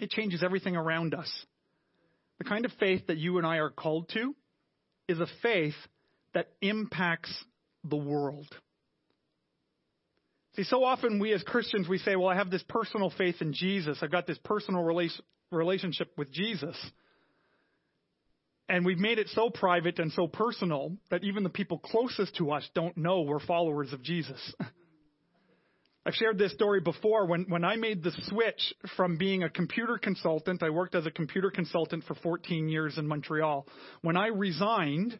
[0.00, 1.30] it changes everything around us.
[2.38, 4.34] The kind of faith that you and I are called to
[5.06, 5.74] is a faith
[6.32, 7.30] that impacts
[7.84, 8.46] the world.
[10.56, 13.52] See, so often we as Christians, we say, well, I have this personal faith in
[13.52, 13.98] Jesus.
[14.00, 14.82] I've got this personal
[15.50, 16.76] relationship with Jesus.
[18.66, 22.50] And we've made it so private and so personal that even the people closest to
[22.52, 24.54] us don't know we're followers of Jesus.
[26.06, 27.26] I've shared this story before.
[27.26, 31.10] When, when I made the switch from being a computer consultant, I worked as a
[31.10, 33.66] computer consultant for 14 years in Montreal.
[34.00, 35.18] When I resigned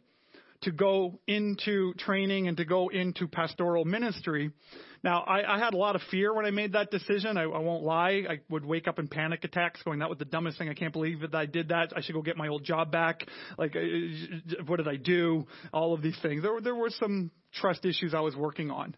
[0.63, 4.51] to go into training and to go into pastoral ministry.
[5.03, 7.35] Now, I, I had a lot of fear when I made that decision.
[7.35, 8.23] I, I won't lie.
[8.29, 10.69] I would wake up in panic attacks, going, "That was the dumbest thing.
[10.69, 11.93] I can't believe that I did that.
[11.95, 13.27] I should go get my old job back.
[13.57, 15.47] Like, uh, what did I do?
[15.73, 16.43] All of these things.
[16.43, 18.95] There, there were some trust issues I was working on.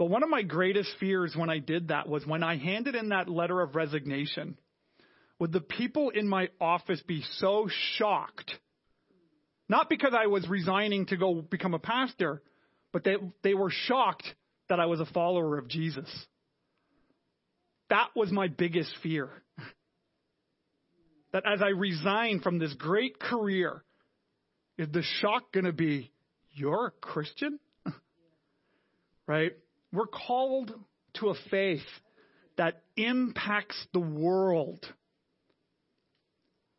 [0.00, 3.10] But one of my greatest fears when I did that was when I handed in
[3.10, 4.56] that letter of resignation.
[5.38, 8.50] Would the people in my office be so shocked?
[9.68, 12.40] Not because I was resigning to go become a pastor,
[12.94, 14.24] but they, they were shocked
[14.70, 16.08] that I was a follower of Jesus.
[17.90, 19.28] That was my biggest fear.
[21.34, 23.84] That as I resign from this great career,
[24.78, 26.10] is the shock going to be,
[26.52, 27.60] you're a Christian?
[29.26, 29.52] right?
[29.92, 30.72] We're called
[31.14, 31.80] to a faith
[32.56, 34.84] that impacts the world.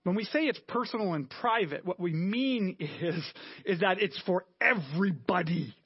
[0.04, 3.24] When we say it's personal and private, what we mean is,
[3.66, 5.76] is that it's for everybody.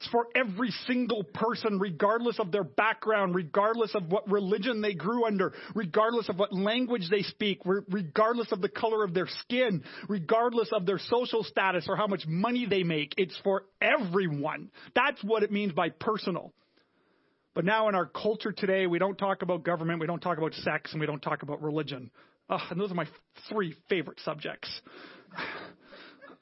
[0.00, 5.24] It's for every single person, regardless of their background, regardless of what religion they grew
[5.24, 10.70] under, regardless of what language they speak, regardless of the color of their skin, regardless
[10.72, 13.14] of their social status or how much money they make.
[13.16, 14.70] It's for everyone.
[14.94, 16.52] That's what it means by personal.
[17.54, 20.54] But now in our culture today, we don't talk about government, we don't talk about
[20.54, 22.10] sex, and we don't talk about religion.
[22.50, 23.06] Oh, and those are my
[23.48, 24.68] three favorite subjects.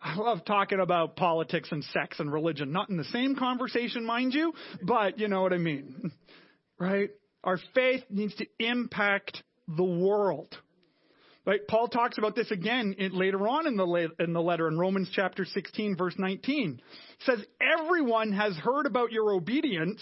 [0.02, 2.72] I love talking about politics and sex and religion.
[2.72, 6.12] Not in the same conversation, mind you, but you know what I mean.
[6.78, 7.10] Right?
[7.44, 10.52] Our faith needs to impact the world.
[11.46, 11.60] Right?
[11.68, 15.08] Paul talks about this again in, later on in the, in the letter in Romans
[15.12, 16.80] chapter 16 verse 19.
[16.80, 20.00] It says, everyone has heard about your obedience,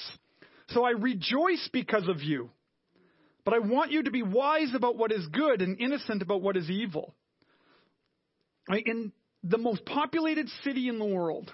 [0.69, 2.49] so I rejoice because of you.
[3.45, 6.57] But I want you to be wise about what is good and innocent about what
[6.57, 7.15] is evil.
[8.71, 8.87] Right?
[8.87, 11.51] In the most populated city in the world,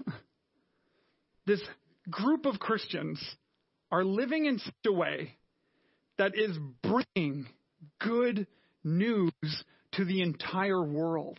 [1.46, 1.62] this
[2.10, 3.22] group of Christians
[3.90, 5.36] are living in such a way
[6.18, 7.46] that is bringing
[8.00, 8.46] good
[8.82, 9.32] news
[9.92, 11.38] to the entire world.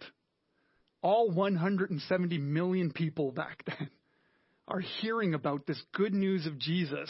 [1.02, 3.90] All 170 million people back then
[4.68, 7.10] are hearing about this good news of Jesus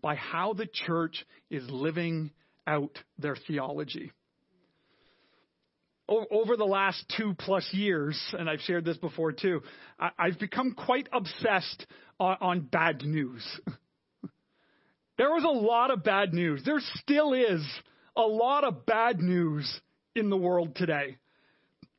[0.00, 2.30] by how the church is living
[2.66, 4.12] out their theology
[6.08, 9.62] over the last two plus years, and I've shared this before too,
[9.98, 11.86] I've become quite obsessed
[12.18, 13.44] on, bad news.
[15.18, 16.62] there was a lot of bad news.
[16.64, 17.64] There still is
[18.16, 19.80] a lot of bad news
[20.14, 21.18] in the world today.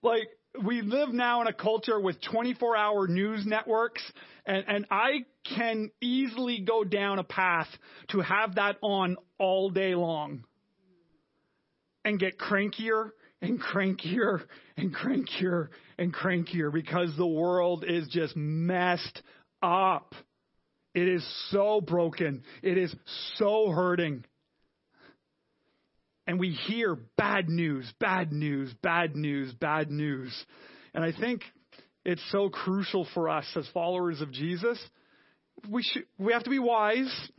[0.01, 0.27] Like,
[0.65, 4.01] we live now in a culture with 24 hour news networks,
[4.45, 7.67] and, and I can easily go down a path
[8.09, 10.43] to have that on all day long
[12.03, 14.41] and get crankier and crankier
[14.77, 19.21] and crankier and crankier because the world is just messed
[19.61, 20.13] up.
[20.93, 22.43] It is so broken.
[22.61, 22.93] It is
[23.35, 24.25] so hurting.
[26.27, 30.33] And we hear bad news, bad news, bad news, bad news.
[30.93, 31.41] And I think
[32.05, 34.79] it's so crucial for us as followers of Jesus.
[35.69, 37.29] We should, we have to be wise.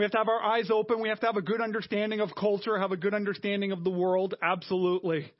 [0.00, 1.02] We have to have our eyes open.
[1.02, 3.90] We have to have a good understanding of culture, have a good understanding of the
[3.90, 4.34] world.
[4.42, 5.30] Absolutely.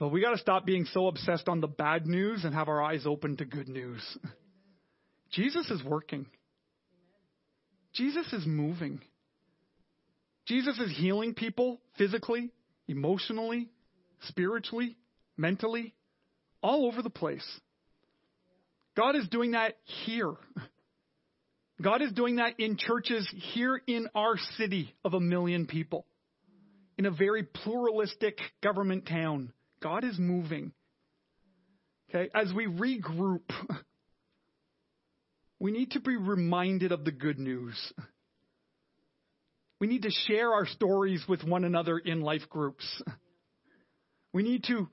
[0.00, 2.82] But we got to stop being so obsessed on the bad news and have our
[2.82, 4.02] eyes open to good news.
[5.30, 6.26] Jesus is working.
[7.92, 9.02] Jesus is moving.
[10.46, 12.50] Jesus is healing people physically,
[12.88, 13.68] emotionally,
[14.22, 14.96] spiritually,
[15.36, 15.94] mentally,
[16.60, 17.46] all over the place.
[18.96, 20.32] God is doing that here.
[21.80, 26.06] God is doing that in churches here in our city of a million people,
[26.96, 29.52] in a very pluralistic government town.
[29.82, 30.72] God is moving.
[32.08, 33.50] Okay, as we regroup,
[35.58, 37.74] we need to be reminded of the good news.
[39.80, 42.86] We need to share our stories with one another in life groups.
[44.32, 44.88] We need to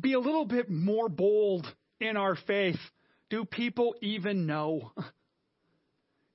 [0.00, 1.66] be a little bit more bold
[2.00, 2.78] in our faith.
[3.30, 4.92] Do people even know?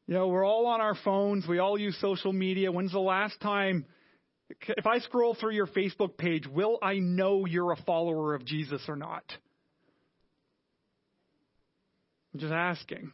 [0.08, 1.48] You know, we're all on our phones.
[1.48, 2.72] We all use social media.
[2.72, 3.86] When's the last time,
[4.50, 8.82] if I scroll through your Facebook page, will I know you're a follower of Jesus
[8.90, 9.24] or not?
[12.34, 13.14] I'm just asking.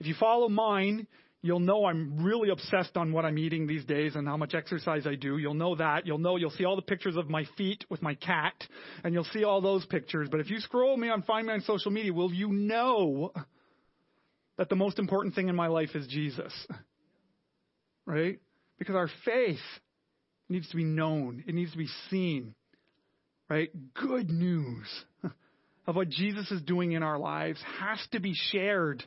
[0.00, 1.06] If you follow mine,
[1.40, 5.06] you'll know I'm really obsessed on what I'm eating these days and how much exercise
[5.06, 5.38] I do.
[5.38, 6.06] You'll know that.
[6.06, 8.54] You'll know, you'll see all the pictures of my feet with my cat,
[9.02, 10.28] and you'll see all those pictures.
[10.30, 13.32] But if you scroll me on, find me on social media, will you know
[14.58, 16.52] that the most important thing in my life is Jesus.
[18.04, 18.40] Right?
[18.80, 19.60] Because our faith
[20.48, 22.56] needs to be known, it needs to be seen.
[23.48, 23.70] Right?
[23.94, 24.88] Good news.
[25.86, 29.04] of what Jesus is doing in our lives has to be shared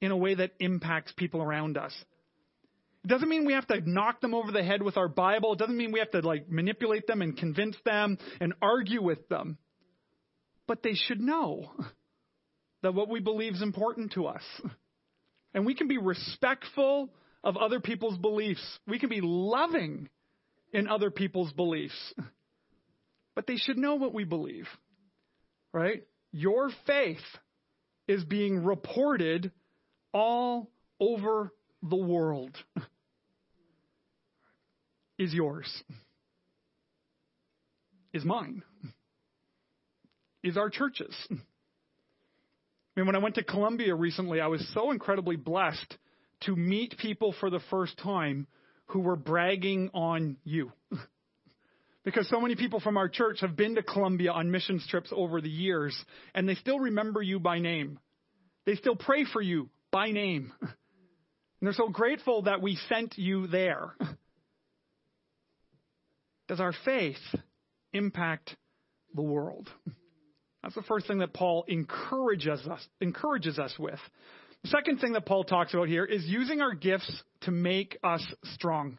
[0.00, 1.92] in a way that impacts people around us.
[3.04, 5.54] It doesn't mean we have to knock them over the head with our Bible.
[5.54, 9.28] It doesn't mean we have to like manipulate them and convince them and argue with
[9.28, 9.58] them.
[10.68, 11.72] But they should know
[12.82, 14.42] that what we believe is important to us.
[15.54, 17.10] And we can be respectful
[17.44, 18.62] of other people's beliefs.
[18.86, 20.08] We can be loving
[20.72, 22.14] in other people's beliefs.
[23.34, 24.66] But they should know what we believe.
[25.72, 26.02] Right?
[26.32, 27.22] Your faith
[28.06, 29.52] is being reported
[30.12, 30.70] all
[31.00, 31.50] over
[31.82, 32.56] the world.
[35.18, 35.82] Is yours.
[38.12, 38.62] Is mine.
[40.42, 41.14] Is our churches.
[42.94, 45.96] I mean, when I went to Colombia recently, I was so incredibly blessed
[46.42, 48.46] to meet people for the first time
[48.86, 50.72] who were bragging on you.
[52.04, 55.40] because so many people from our church have been to Colombia on missions trips over
[55.40, 55.96] the years,
[56.34, 57.98] and they still remember you by name.
[58.66, 60.52] They still pray for you by name.
[61.60, 63.94] And they're so grateful that we sent you there.
[66.48, 67.20] Does our faith
[67.92, 68.56] impact
[69.14, 69.70] the world?
[70.62, 73.98] That's the first thing that Paul encourages us, encourages us with.
[74.62, 78.24] The second thing that Paul talks about here is using our gifts to make us
[78.54, 78.98] strong.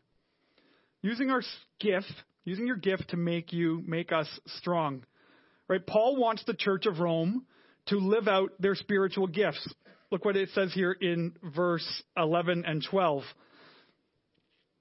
[1.02, 1.42] Using our
[1.80, 2.12] gift,
[2.44, 5.06] using your gift to make you, make us strong.
[5.70, 5.86] Right?
[5.86, 7.46] Paul wants the church of Rome
[7.88, 9.66] to live out their spiritual gifts.
[10.12, 13.24] Look what it says here in verse 11 and 12.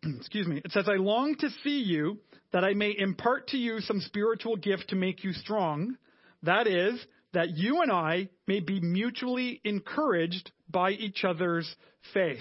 [0.19, 0.61] Excuse me.
[0.65, 2.19] It says, I long to see you
[2.53, 5.97] that I may impart to you some spiritual gift to make you strong.
[6.43, 6.99] That is,
[7.33, 11.75] that you and I may be mutually encouraged by each other's
[12.13, 12.41] faith.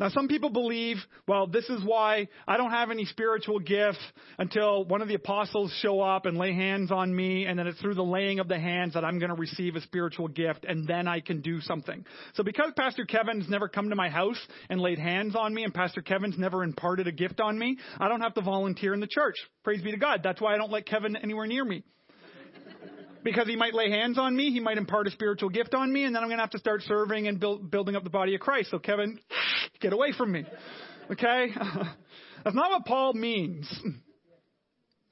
[0.00, 0.96] Now, some people believe,
[1.28, 4.00] well, this is why I don't have any spiritual gifts
[4.36, 7.80] until one of the apostles show up and lay hands on me, and then it's
[7.80, 10.88] through the laying of the hands that I'm going to receive a spiritual gift, and
[10.88, 12.04] then I can do something.
[12.34, 15.72] So, because Pastor Kevin's never come to my house and laid hands on me, and
[15.72, 19.06] Pastor Kevin's never imparted a gift on me, I don't have to volunteer in the
[19.06, 19.36] church.
[19.62, 20.22] Praise be to God.
[20.24, 21.84] That's why I don't let Kevin anywhere near me
[23.24, 26.04] because he might lay hands on me, he might impart a spiritual gift on me,
[26.04, 28.34] and then I'm going to have to start serving and build, building up the body
[28.34, 28.70] of Christ.
[28.70, 29.18] So, Kevin,
[29.80, 30.44] get away from me.
[31.10, 31.48] Okay?
[32.44, 33.72] That's not what Paul means.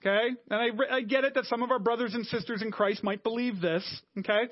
[0.00, 0.28] Okay?
[0.50, 3.22] And I, I get it that some of our brothers and sisters in Christ might
[3.22, 3.84] believe this.
[4.18, 4.48] Okay?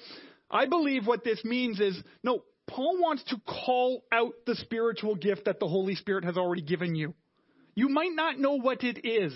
[0.50, 5.46] I believe what this means is no, Paul wants to call out the spiritual gift
[5.46, 7.14] that the Holy Spirit has already given you.
[7.74, 9.32] You might not know what it is.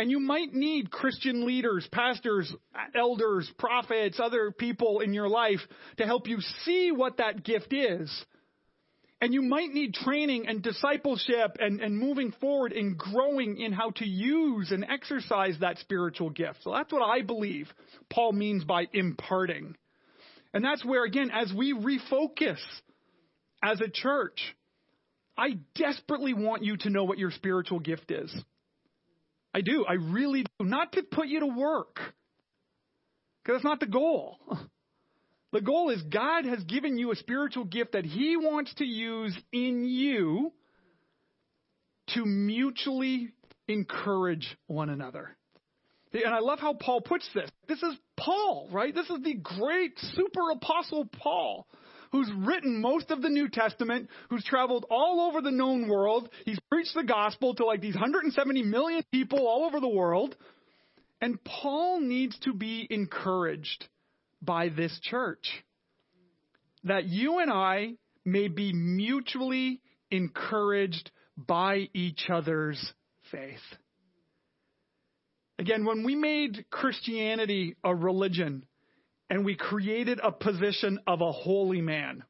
[0.00, 2.50] And you might need Christian leaders, pastors,
[2.94, 5.60] elders, prophets, other people in your life
[5.98, 8.10] to help you see what that gift is.
[9.20, 13.90] And you might need training and discipleship and, and moving forward and growing in how
[13.96, 16.60] to use and exercise that spiritual gift.
[16.62, 17.68] So that's what I believe
[18.08, 19.76] Paul means by imparting.
[20.54, 22.56] And that's where, again, as we refocus
[23.62, 24.40] as a church,
[25.36, 28.34] I desperately want you to know what your spiritual gift is.
[29.52, 29.84] I do.
[29.88, 30.64] I really do.
[30.64, 31.96] Not to put you to work.
[33.42, 34.38] Because that's not the goal.
[35.52, 39.36] The goal is God has given you a spiritual gift that He wants to use
[39.52, 40.52] in you
[42.14, 43.32] to mutually
[43.66, 45.36] encourage one another.
[46.12, 47.48] And I love how Paul puts this.
[47.68, 48.94] This is Paul, right?
[48.94, 51.66] This is the great super apostle Paul
[52.12, 56.28] who's written most of the New Testament, who's traveled all over the known world.
[56.44, 60.36] He's preached the gospel to like these 170 million people all over the world.
[61.20, 63.86] And Paul needs to be encouraged
[64.42, 65.46] by this church
[66.84, 67.94] that you and I
[68.24, 69.80] may be mutually
[70.10, 72.92] encouraged by each other's
[73.30, 73.58] faith.
[75.58, 78.64] Again, when we made Christianity a religion,
[79.30, 82.24] and we created a position of a holy man.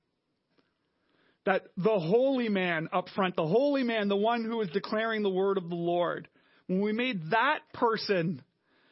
[1.46, 5.30] That the holy man up front, the holy man, the one who is declaring the
[5.30, 6.28] word of the Lord,
[6.66, 8.42] when we made that person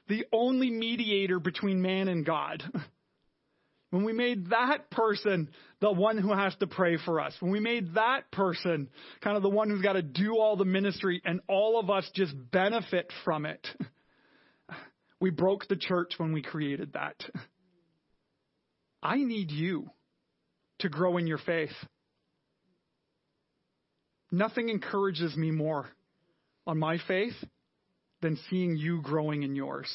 [0.09, 2.65] the only mediator between man and God,
[3.91, 5.51] when we made that person
[5.81, 8.89] the one who has to pray for us, when we made that person
[9.21, 12.09] kind of the one who's got to do all the ministry and all of us
[12.15, 13.69] just benefit from it,
[15.21, 17.23] we broke the church when we created that.
[19.03, 19.91] I need you
[20.81, 21.73] to grow in your faith.
[24.31, 25.89] Nothing encourages me more
[26.67, 27.35] on my faith
[28.21, 29.91] than seeing you growing in yours.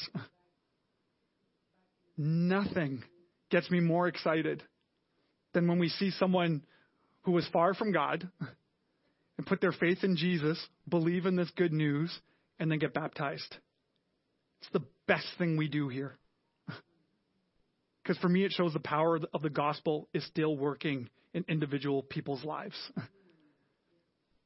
[2.16, 3.02] Nothing
[3.50, 4.62] gets me more excited
[5.52, 6.62] than when we see someone
[7.22, 8.28] who was far from God
[9.36, 12.16] and put their faith in Jesus, believe in this good news,
[12.58, 13.56] and then get baptized.
[14.60, 16.16] It's the best thing we do here.
[18.04, 22.02] Because for me, it shows the power of the gospel is still working in individual
[22.02, 22.76] people's lives.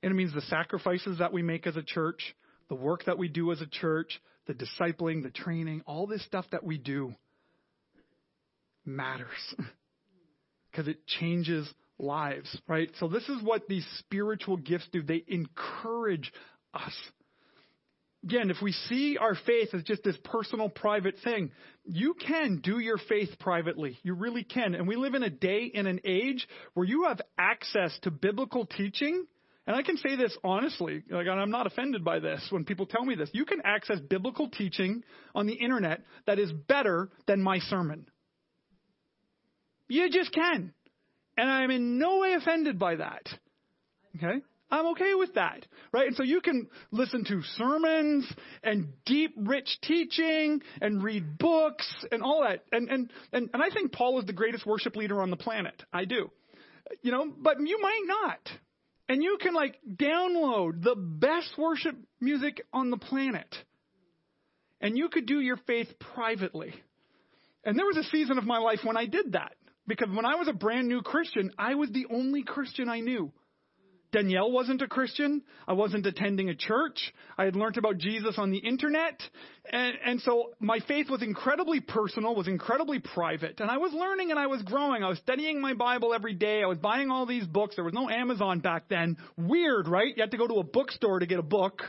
[0.02, 2.36] and it means the sacrifices that we make as a church,
[2.68, 6.46] the work that we do as a church, the discipling, the training, all this stuff
[6.52, 7.14] that we do
[8.86, 9.26] matters
[10.70, 12.90] because it changes lives, right?
[13.00, 15.02] So this is what these spiritual gifts do.
[15.02, 16.32] They encourage
[16.72, 16.94] us.
[18.24, 21.52] Again, if we see our faith as just this personal, private thing,
[21.84, 23.96] you can do your faith privately.
[24.02, 24.74] You really can.
[24.74, 28.66] And we live in a day, and an age where you have access to biblical
[28.66, 29.24] teaching.
[29.68, 33.04] And I can say this honestly, like I'm not offended by this when people tell
[33.04, 33.30] me this.
[33.32, 35.04] You can access biblical teaching
[35.34, 38.06] on the internet that is better than my sermon.
[39.88, 40.72] You just can.
[41.36, 43.26] And I'm in no way offended by that.
[44.16, 44.40] Okay?
[44.70, 46.06] I'm okay with that, right?
[46.06, 48.30] And so you can listen to sermons
[48.62, 52.64] and deep, rich teaching and read books and all that.
[52.70, 55.82] And, and, and, and I think Paul is the greatest worship leader on the planet.
[55.92, 56.30] I do.
[57.02, 58.40] You know, but you might not.
[59.08, 63.54] And you can like download the best worship music on the planet.
[64.80, 66.74] And you could do your faith privately.
[67.64, 69.52] And there was a season of my life when I did that.
[69.86, 73.32] Because when I was a brand new Christian, I was the only Christian I knew.
[74.11, 75.42] Danielle wasn't a Christian.
[75.66, 77.12] I wasn't attending a church.
[77.36, 79.20] I had learned about Jesus on the internet.
[79.70, 83.61] And, and so my faith was incredibly personal, was incredibly private.
[83.61, 85.04] And I was learning and I was growing.
[85.04, 86.62] I was studying my Bible every day.
[86.62, 87.76] I was buying all these books.
[87.76, 89.18] There was no Amazon back then.
[89.36, 90.16] Weird, right?
[90.16, 91.82] You had to go to a bookstore to get a book,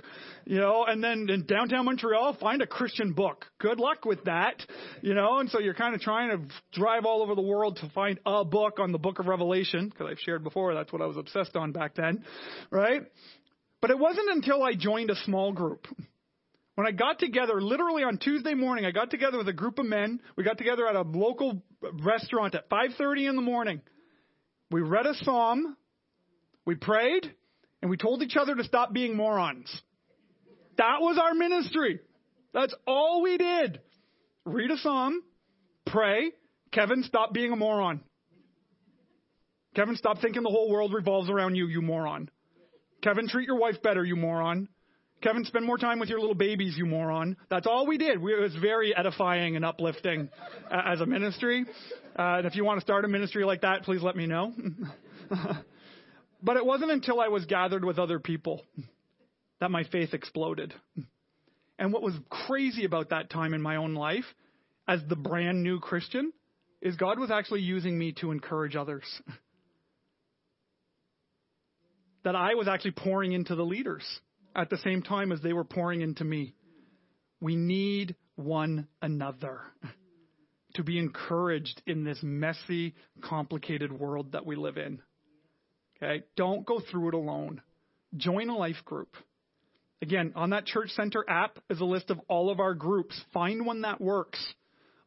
[0.46, 3.46] you know, and then in downtown Montreal, find a Christian book.
[3.60, 4.62] Good luck with that,
[5.02, 7.90] you know, and so you're kind of trying to drive all over the world to
[7.90, 11.06] find a book on the book of Revelation, because I've shared before that's what I
[11.06, 12.09] was obsessed on back then,
[12.72, 13.02] right?
[13.82, 15.88] But it wasn't until I joined a small group
[16.80, 19.86] when I got together, literally on Tuesday morning, I got together with a group of
[19.86, 20.22] men.
[20.38, 23.82] We got together at a local restaurant at 5:30 in the morning.
[24.72, 25.76] We read a psalm,
[26.64, 27.36] we prayed,
[27.82, 29.70] and we told each other to stop being morons.
[30.78, 32.00] That was our ministry.
[32.54, 33.82] That's all we did.
[34.46, 35.22] Read a psalm,
[35.86, 36.32] pray,
[36.72, 38.00] Kevin, stop being a moron.
[39.80, 42.30] Kevin, stop thinking the whole world revolves around you, you moron.
[43.02, 44.68] Kevin, treat your wife better, you moron.
[45.24, 47.38] Kevin, spend more time with your little babies, you moron.
[47.50, 48.22] That's all we did.
[48.22, 50.28] We, it was very edifying and uplifting
[50.70, 51.64] uh, as a ministry.
[52.14, 54.52] Uh, and if you want to start a ministry like that, please let me know.
[56.44, 58.62] but it wasn't until I was gathered with other people
[59.62, 60.74] that my faith exploded.
[61.78, 64.26] And what was crazy about that time in my own life
[64.90, 66.34] as the brand new Christian
[66.82, 69.06] is God was actually using me to encourage others.
[72.24, 74.04] that I was actually pouring into the leaders
[74.56, 76.56] at the same time as they were pouring into me.
[77.42, 79.62] We need one another
[80.76, 85.02] to be encouraged in this messy, complicated world that we live in.
[85.98, 86.24] Okay?
[86.36, 87.62] Don't go through it alone.
[88.18, 89.16] Join a life group.
[90.02, 93.20] Again, on that Church Center app is a list of all of our groups.
[93.34, 94.40] Find one that works.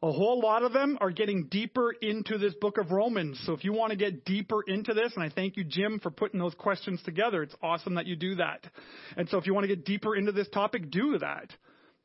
[0.03, 3.41] A whole lot of them are getting deeper into this book of Romans.
[3.45, 6.11] So if you want to get deeper into this, and I thank you, Jim, for
[6.11, 7.41] putting those questions together.
[7.41, 8.67] It's awesome that you do that.
[9.15, 11.51] And so if you want to get deeper into this topic, do that.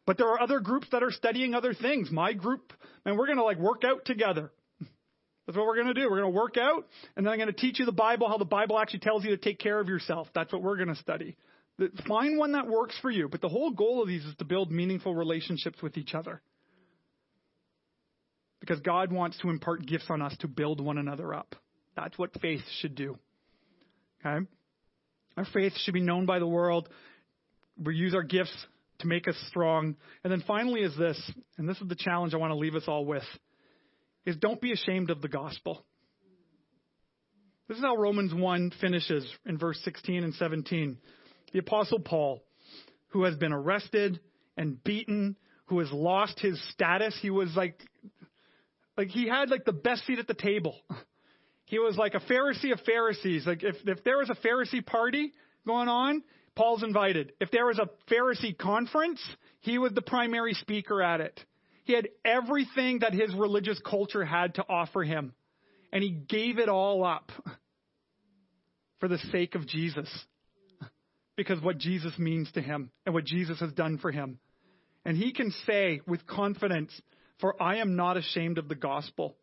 [0.06, 2.08] But there are other groups that are studying other things.
[2.08, 2.72] My group,
[3.04, 4.52] and we're going to like work out together.
[4.78, 6.02] That's what we're going to do.
[6.08, 6.86] We're going to work out,
[7.16, 9.30] and then I'm going to teach you the Bible, how the Bible actually tells you
[9.30, 10.28] to take care of yourself.
[10.36, 11.36] That's what we're going to study.
[12.06, 13.28] Find one that works for you.
[13.28, 16.40] But the whole goal of these is to build meaningful relationships with each other.
[18.60, 21.54] Because God wants to impart gifts on us to build one another up.
[21.96, 23.18] That's what faith should do.
[24.24, 24.46] Okay?
[25.36, 26.88] Our faith should be known by the world.
[27.82, 28.54] We use our gifts
[29.00, 29.96] to make us strong.
[30.24, 31.20] And then finally is this,
[31.56, 33.22] and this is the challenge I want to leave us all with,
[34.26, 35.84] is don't be ashamed of the gospel.
[37.68, 40.98] This is how Romans 1 finishes in verse 16 and 17.
[41.52, 42.42] The apostle Paul,
[43.08, 44.20] who has been arrested
[44.56, 45.36] and beaten,
[45.66, 47.78] who has lost his status, he was like
[48.98, 50.76] like he had like the best seat at the table.
[51.66, 53.46] He was like a Pharisee of Pharisees.
[53.46, 55.32] Like if, if there was a Pharisee party
[55.66, 56.22] going on,
[56.56, 57.32] Paul's invited.
[57.40, 59.20] If there was a Pharisee conference,
[59.60, 61.38] he was the primary speaker at it.
[61.84, 65.32] He had everything that his religious culture had to offer him.
[65.92, 67.30] And he gave it all up
[68.98, 70.08] for the sake of Jesus.
[71.36, 74.38] Because what Jesus means to him and what Jesus has done for him.
[75.04, 76.90] And he can say with confidence,
[77.40, 79.36] for I am not ashamed of the gospel,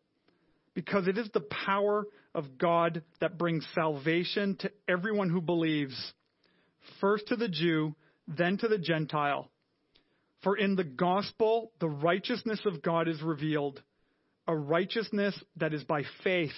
[0.74, 6.12] because it is the power of God that brings salvation to everyone who believes,
[7.00, 7.94] first to the Jew,
[8.28, 9.50] then to the Gentile.
[10.42, 13.82] For in the gospel, the righteousness of God is revealed,
[14.46, 16.52] a righteousness that is by faith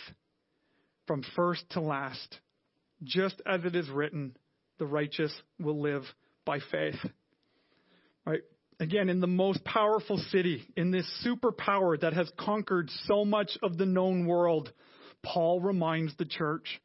[1.07, 2.39] from first to last.
[3.05, 4.37] Just as it is written,
[4.79, 6.03] the righteous will live
[6.45, 6.99] by faith.
[8.27, 8.43] Right?
[8.81, 13.77] Again, in the most powerful city, in this superpower that has conquered so much of
[13.77, 14.73] the known world,
[15.25, 16.81] Paul reminds the church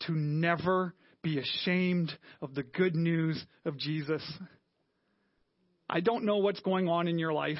[0.00, 2.12] to never be ashamed
[2.42, 4.22] of the good news of Jesus.
[5.88, 7.58] I don't know what's going on in your life.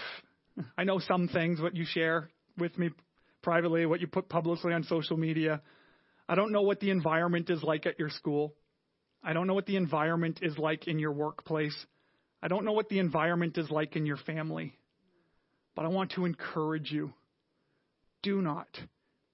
[0.76, 2.28] I know some things, what you share
[2.58, 2.90] with me
[3.42, 5.62] privately, what you put publicly on social media.
[6.28, 8.54] I don't know what the environment is like at your school.
[9.24, 11.86] I don't know what the environment is like in your workplace.
[12.42, 14.74] I don't know what the environment is like in your family.
[15.74, 17.12] But I want to encourage you
[18.22, 18.68] do not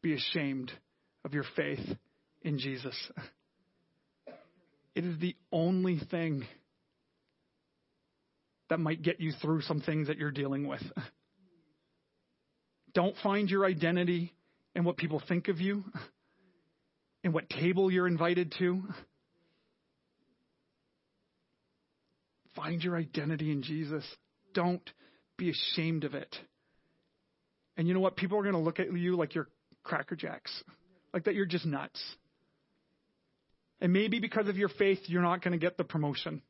[0.03, 0.71] be ashamed
[1.25, 1.81] of your faith
[2.43, 2.95] in Jesus.
[4.95, 6.47] It is the only thing
[8.71, 10.83] that might get you through some things that you're dealing with.
[12.95, 14.33] Don't find your identity
[14.75, 15.85] in what people think of you,
[17.25, 18.83] in what table you're invited to.
[22.57, 24.05] Find your identity in Jesus.
[24.55, 24.83] Don't
[25.37, 26.35] be ashamed of it.
[27.77, 28.17] And you know what?
[28.17, 29.49] People are going to look at you like you're
[29.85, 30.65] Cracker Jacks,
[31.13, 32.03] like that you're just nuts.
[33.81, 36.43] And maybe because of your faith, you're not going to get the promotion.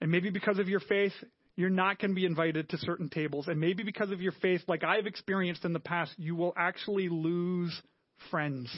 [0.00, 1.12] And maybe because of your faith,
[1.54, 3.48] you're not going to be invited to certain tables.
[3.48, 7.08] And maybe because of your faith, like I've experienced in the past, you will actually
[7.10, 7.78] lose
[8.30, 8.70] friends.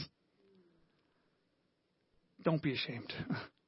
[2.43, 3.13] Don't be ashamed.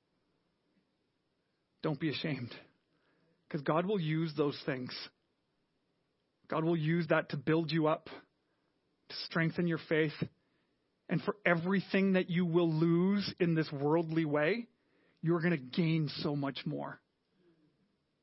[1.86, 2.52] Don't be ashamed.
[3.46, 4.92] Because God will use those things.
[6.48, 10.10] God will use that to build you up, to strengthen your faith.
[11.08, 14.66] And for everything that you will lose in this worldly way,
[15.22, 16.98] you're going to gain so much more.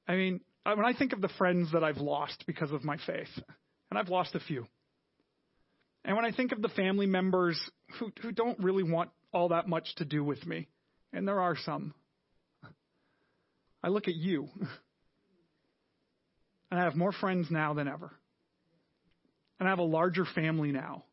[0.09, 3.31] I mean, when I think of the friends that I've lost because of my faith,
[3.89, 4.67] and I've lost a few,
[6.03, 7.57] and when I think of the family members
[7.97, 10.67] who, who don't really want all that much to do with me,
[11.13, 11.93] and there are some,
[13.83, 14.49] I look at you.
[16.71, 18.11] And I have more friends now than ever.
[19.59, 21.03] And I have a larger family now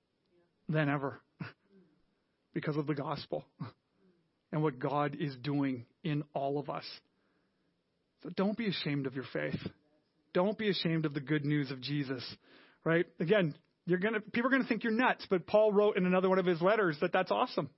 [0.70, 1.20] than ever
[2.54, 3.44] because of the gospel
[4.52, 6.86] and what God is doing in all of us.
[8.22, 9.60] So don't be ashamed of your faith.
[10.32, 12.24] Don't be ashamed of the good news of Jesus,
[12.82, 13.04] right?
[13.20, 13.54] Again,
[13.84, 16.46] you're gonna people are gonna think you're nuts, but Paul wrote in another one of
[16.46, 17.68] his letters that that's awesome.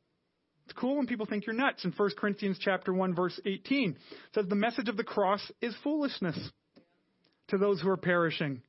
[0.65, 1.85] It's cool when people think you're nuts.
[1.85, 3.97] In 1 Corinthians chapter 1 verse 18, it
[4.35, 6.39] says the message of the cross is foolishness
[7.49, 8.63] to those who are perishing.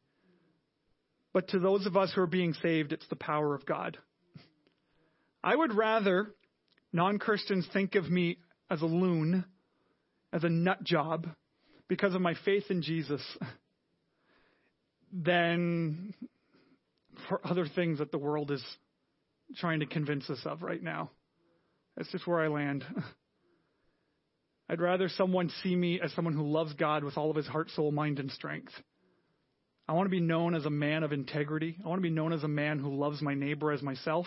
[1.34, 3.98] But to those of us who are being saved, it's the power of God.
[5.44, 6.34] I would rather
[6.92, 8.38] non Christians think of me
[8.70, 9.46] as a loon,
[10.32, 11.28] as a nut job,
[11.88, 13.22] because of my faith in Jesus,
[15.12, 16.14] than
[17.28, 18.64] for other things that the world is
[19.58, 21.12] trying to convince us of right now.
[21.96, 22.84] That's just where I land.
[24.70, 27.70] I'd rather someone see me as someone who loves God with all of his heart,
[27.72, 28.72] soul, mind, and strength.
[29.88, 31.78] I want to be known as a man of integrity.
[31.84, 34.26] I want to be known as a man who loves my neighbor as myself.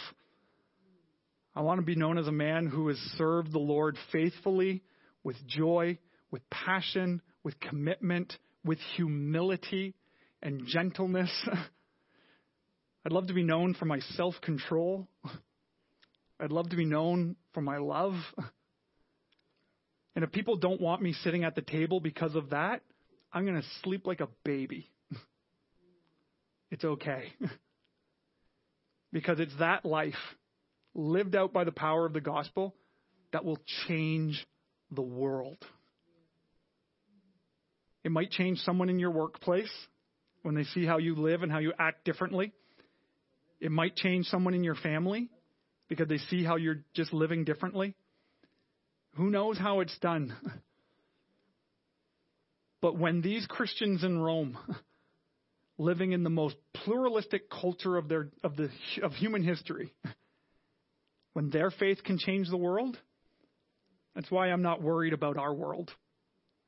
[1.55, 4.83] I want to be known as a man who has served the Lord faithfully,
[5.25, 5.99] with joy,
[6.31, 9.95] with passion, with commitment, with humility
[10.43, 11.31] and gentleness.
[13.07, 15.09] I'd love to be known for my self control.
[16.41, 18.13] I'd love to be known for my love.
[20.15, 22.83] And if people don't want me sitting at the table because of that,
[23.33, 24.91] I'm going to sleep like a baby.
[26.71, 27.33] it's okay.
[29.13, 30.13] because it's that life
[30.95, 32.75] lived out by the power of the gospel
[33.33, 34.47] that will change
[34.91, 35.57] the world.
[38.05, 39.73] It might change someone in your workplace
[40.43, 42.53] when they see how you live and how you act differently.
[43.63, 45.31] It might change someone in your family
[45.89, 47.95] because they see how you're just living differently.
[49.15, 50.35] Who knows how it's done?
[52.83, 54.57] But when these Christians in Rome,
[55.79, 58.69] living in the most pluralistic culture of their of the
[59.03, 59.93] of human history,
[61.33, 62.97] when their faith can change the world,
[64.15, 65.91] that's why I'm not worried about our world.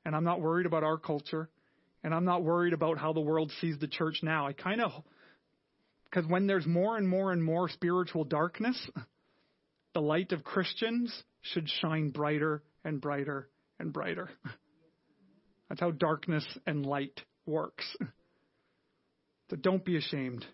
[0.04, 1.48] And I'm not worried about our culture.
[2.02, 4.46] And I'm not worried about how the world sees the church now.
[4.46, 4.92] I kind of
[6.10, 8.78] because when there's more and more and more spiritual darkness,
[9.94, 13.48] the light of Christians should shine brighter and brighter
[13.78, 14.30] and brighter.
[15.68, 17.84] That's how darkness and light works.
[19.50, 20.44] So don't be ashamed.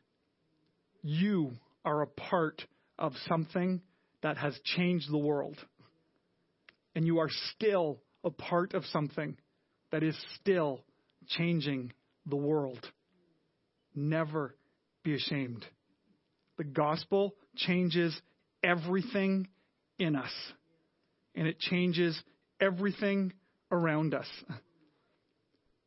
[1.02, 1.52] You
[1.84, 2.64] are a part
[2.98, 3.80] of something
[4.22, 5.56] that has changed the world.
[6.94, 9.36] And you are still a part of something
[9.90, 10.84] that is still
[11.28, 11.92] changing
[12.26, 12.80] the world.
[13.94, 14.56] Never
[15.04, 15.64] be ashamed
[16.58, 18.18] The gospel changes
[18.62, 19.48] everything
[19.98, 20.32] in us,
[21.34, 22.18] and it changes
[22.60, 23.32] everything
[23.70, 24.26] around us.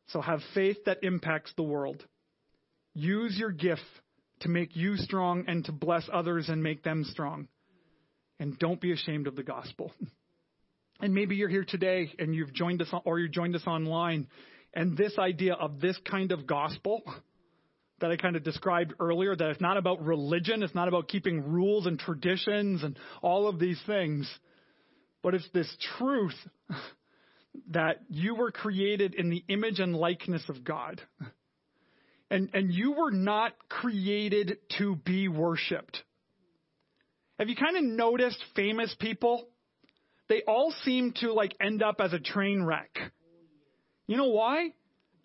[0.07, 2.03] So have faith that impacts the world.
[2.93, 3.81] Use your gift
[4.41, 7.47] to make you strong and to bless others and make them strong.
[8.39, 9.91] And don't be ashamed of the gospel.
[10.99, 14.25] And maybe you're here today and you've joined us or you joined us online
[14.73, 17.03] and this idea of this kind of gospel
[17.99, 21.51] that I kind of described earlier that it's not about religion, it's not about keeping
[21.51, 24.31] rules and traditions and all of these things,
[25.23, 26.35] but it's this truth
[27.71, 31.01] that you were created in the image and likeness of God.
[32.29, 36.03] And, and you were not created to be worshiped.
[37.39, 39.47] Have you kind of noticed famous people?
[40.27, 42.97] They all seem to like end up as a train wreck.
[44.07, 44.73] You know why?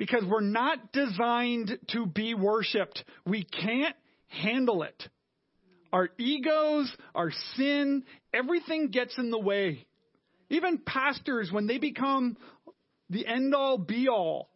[0.02, 3.04] Because we're not designed to be worshiped.
[3.24, 3.94] We can't
[4.26, 5.00] handle it.
[5.92, 8.02] Our egos, our sin,
[8.34, 9.86] everything gets in the way.
[10.50, 12.36] Even pastors, when they become
[13.10, 14.48] the end all be all,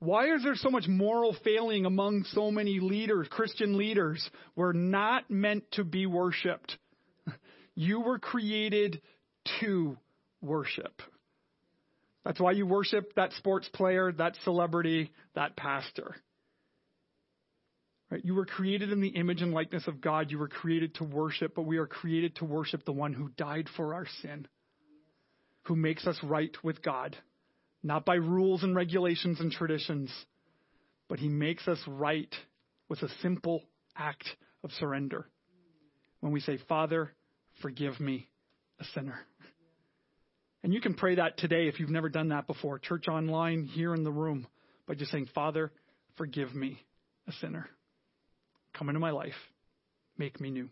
[0.00, 4.28] why is there so much moral failing among so many leaders, Christian leaders?
[4.56, 6.76] We're not meant to be worshiped.
[7.76, 9.00] You were created
[9.60, 9.96] to
[10.42, 11.00] worship.
[12.24, 16.16] That's why you worship that sports player, that celebrity, that pastor.
[18.10, 18.24] Right?
[18.24, 20.30] You were created in the image and likeness of God.
[20.30, 23.68] You were created to worship, but we are created to worship the one who died
[23.76, 24.46] for our sin,
[25.62, 27.16] who makes us right with God
[27.82, 30.10] not by rules and regulations and traditions,
[31.08, 32.32] but he makes us right
[32.88, 33.62] with a simple
[33.96, 34.24] act
[34.64, 35.26] of surrender.
[36.20, 37.12] When we say, Father,
[37.62, 38.28] forgive me,
[38.80, 39.20] a sinner.
[40.62, 43.94] And you can pray that today if you've never done that before, church online, here
[43.94, 44.46] in the room,
[44.86, 45.70] by just saying, Father,
[46.16, 46.78] forgive me,
[47.28, 47.68] a sinner.
[48.74, 49.34] Come into my life,
[50.16, 50.68] make me new.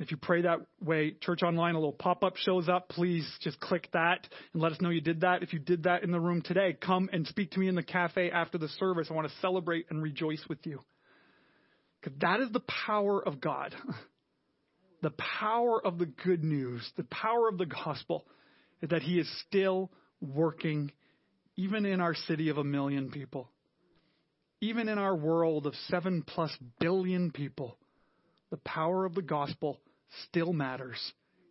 [0.00, 2.88] If you pray that way, Church Online, a little pop up shows up.
[2.88, 5.42] Please just click that and let us know you did that.
[5.42, 7.82] If you did that in the room today, come and speak to me in the
[7.82, 9.08] cafe after the service.
[9.10, 10.80] I want to celebrate and rejoice with you.
[12.00, 13.74] Because that is the power of God.
[15.02, 18.26] The power of the good news, the power of the gospel
[18.82, 19.90] is that He is still
[20.20, 20.90] working,
[21.56, 23.48] even in our city of a million people,
[24.60, 27.76] even in our world of seven plus billion people.
[28.50, 29.78] The power of the gospel
[30.24, 30.98] still matters,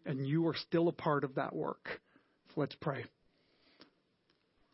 [0.05, 2.01] and you are still a part of that work.
[2.49, 3.05] So let's pray.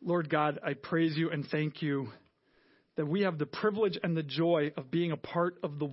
[0.01, 2.09] Lord God, I praise you and thank you
[2.95, 5.89] that we have the privilege and the joy of being a part of the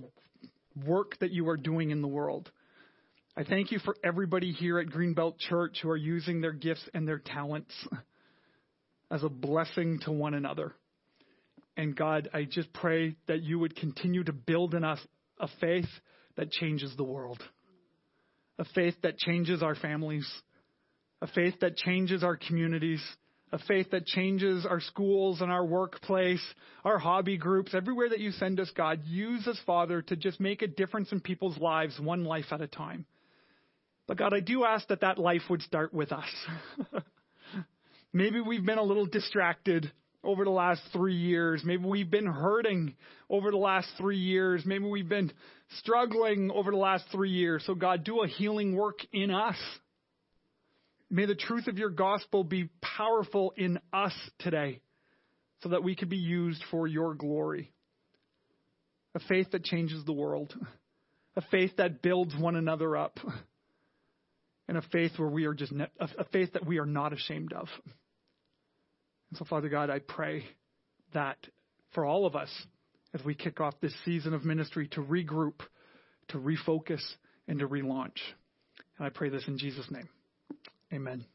[0.85, 2.51] work that you are doing in the world.
[3.35, 7.07] I thank you for everybody here at Greenbelt Church who are using their gifts and
[7.07, 7.73] their talents
[9.11, 10.73] as a blessing to one another.
[11.77, 14.99] And God, I just pray that you would continue to build in us
[15.39, 15.87] a faith
[16.35, 17.41] that changes the world
[18.59, 20.29] a faith that changes our families,
[21.19, 23.01] a faith that changes our communities,
[23.51, 26.43] a faith that changes our schools and our workplace,
[26.85, 29.01] our hobby groups, everywhere that you send us, God.
[29.05, 32.67] Use us, Father, to just make a difference in people's lives, one life at a
[32.67, 33.05] time.
[34.11, 36.27] But God, I do ask that that life would start with us.
[38.13, 39.89] Maybe we've been a little distracted
[40.21, 41.61] over the last three years.
[41.63, 42.97] Maybe we've been hurting
[43.29, 44.63] over the last three years.
[44.65, 45.31] Maybe we've been
[45.77, 47.63] struggling over the last three years.
[47.65, 49.55] So, God, do a healing work in us.
[51.09, 54.81] May the truth of your gospel be powerful in us today
[55.63, 57.71] so that we could be used for your glory.
[59.15, 60.53] A faith that changes the world,
[61.37, 63.17] a faith that builds one another up,
[64.71, 67.51] and a faith where we are just ne- a faith that we are not ashamed
[67.51, 67.67] of.
[69.29, 70.45] And so, Father God, I pray
[71.13, 71.35] that
[71.93, 72.49] for all of us,
[73.13, 75.59] as we kick off this season of ministry, to regroup,
[76.29, 77.01] to refocus,
[77.49, 78.15] and to relaunch.
[78.97, 80.07] And I pray this in Jesus' name.
[80.93, 81.25] Amen.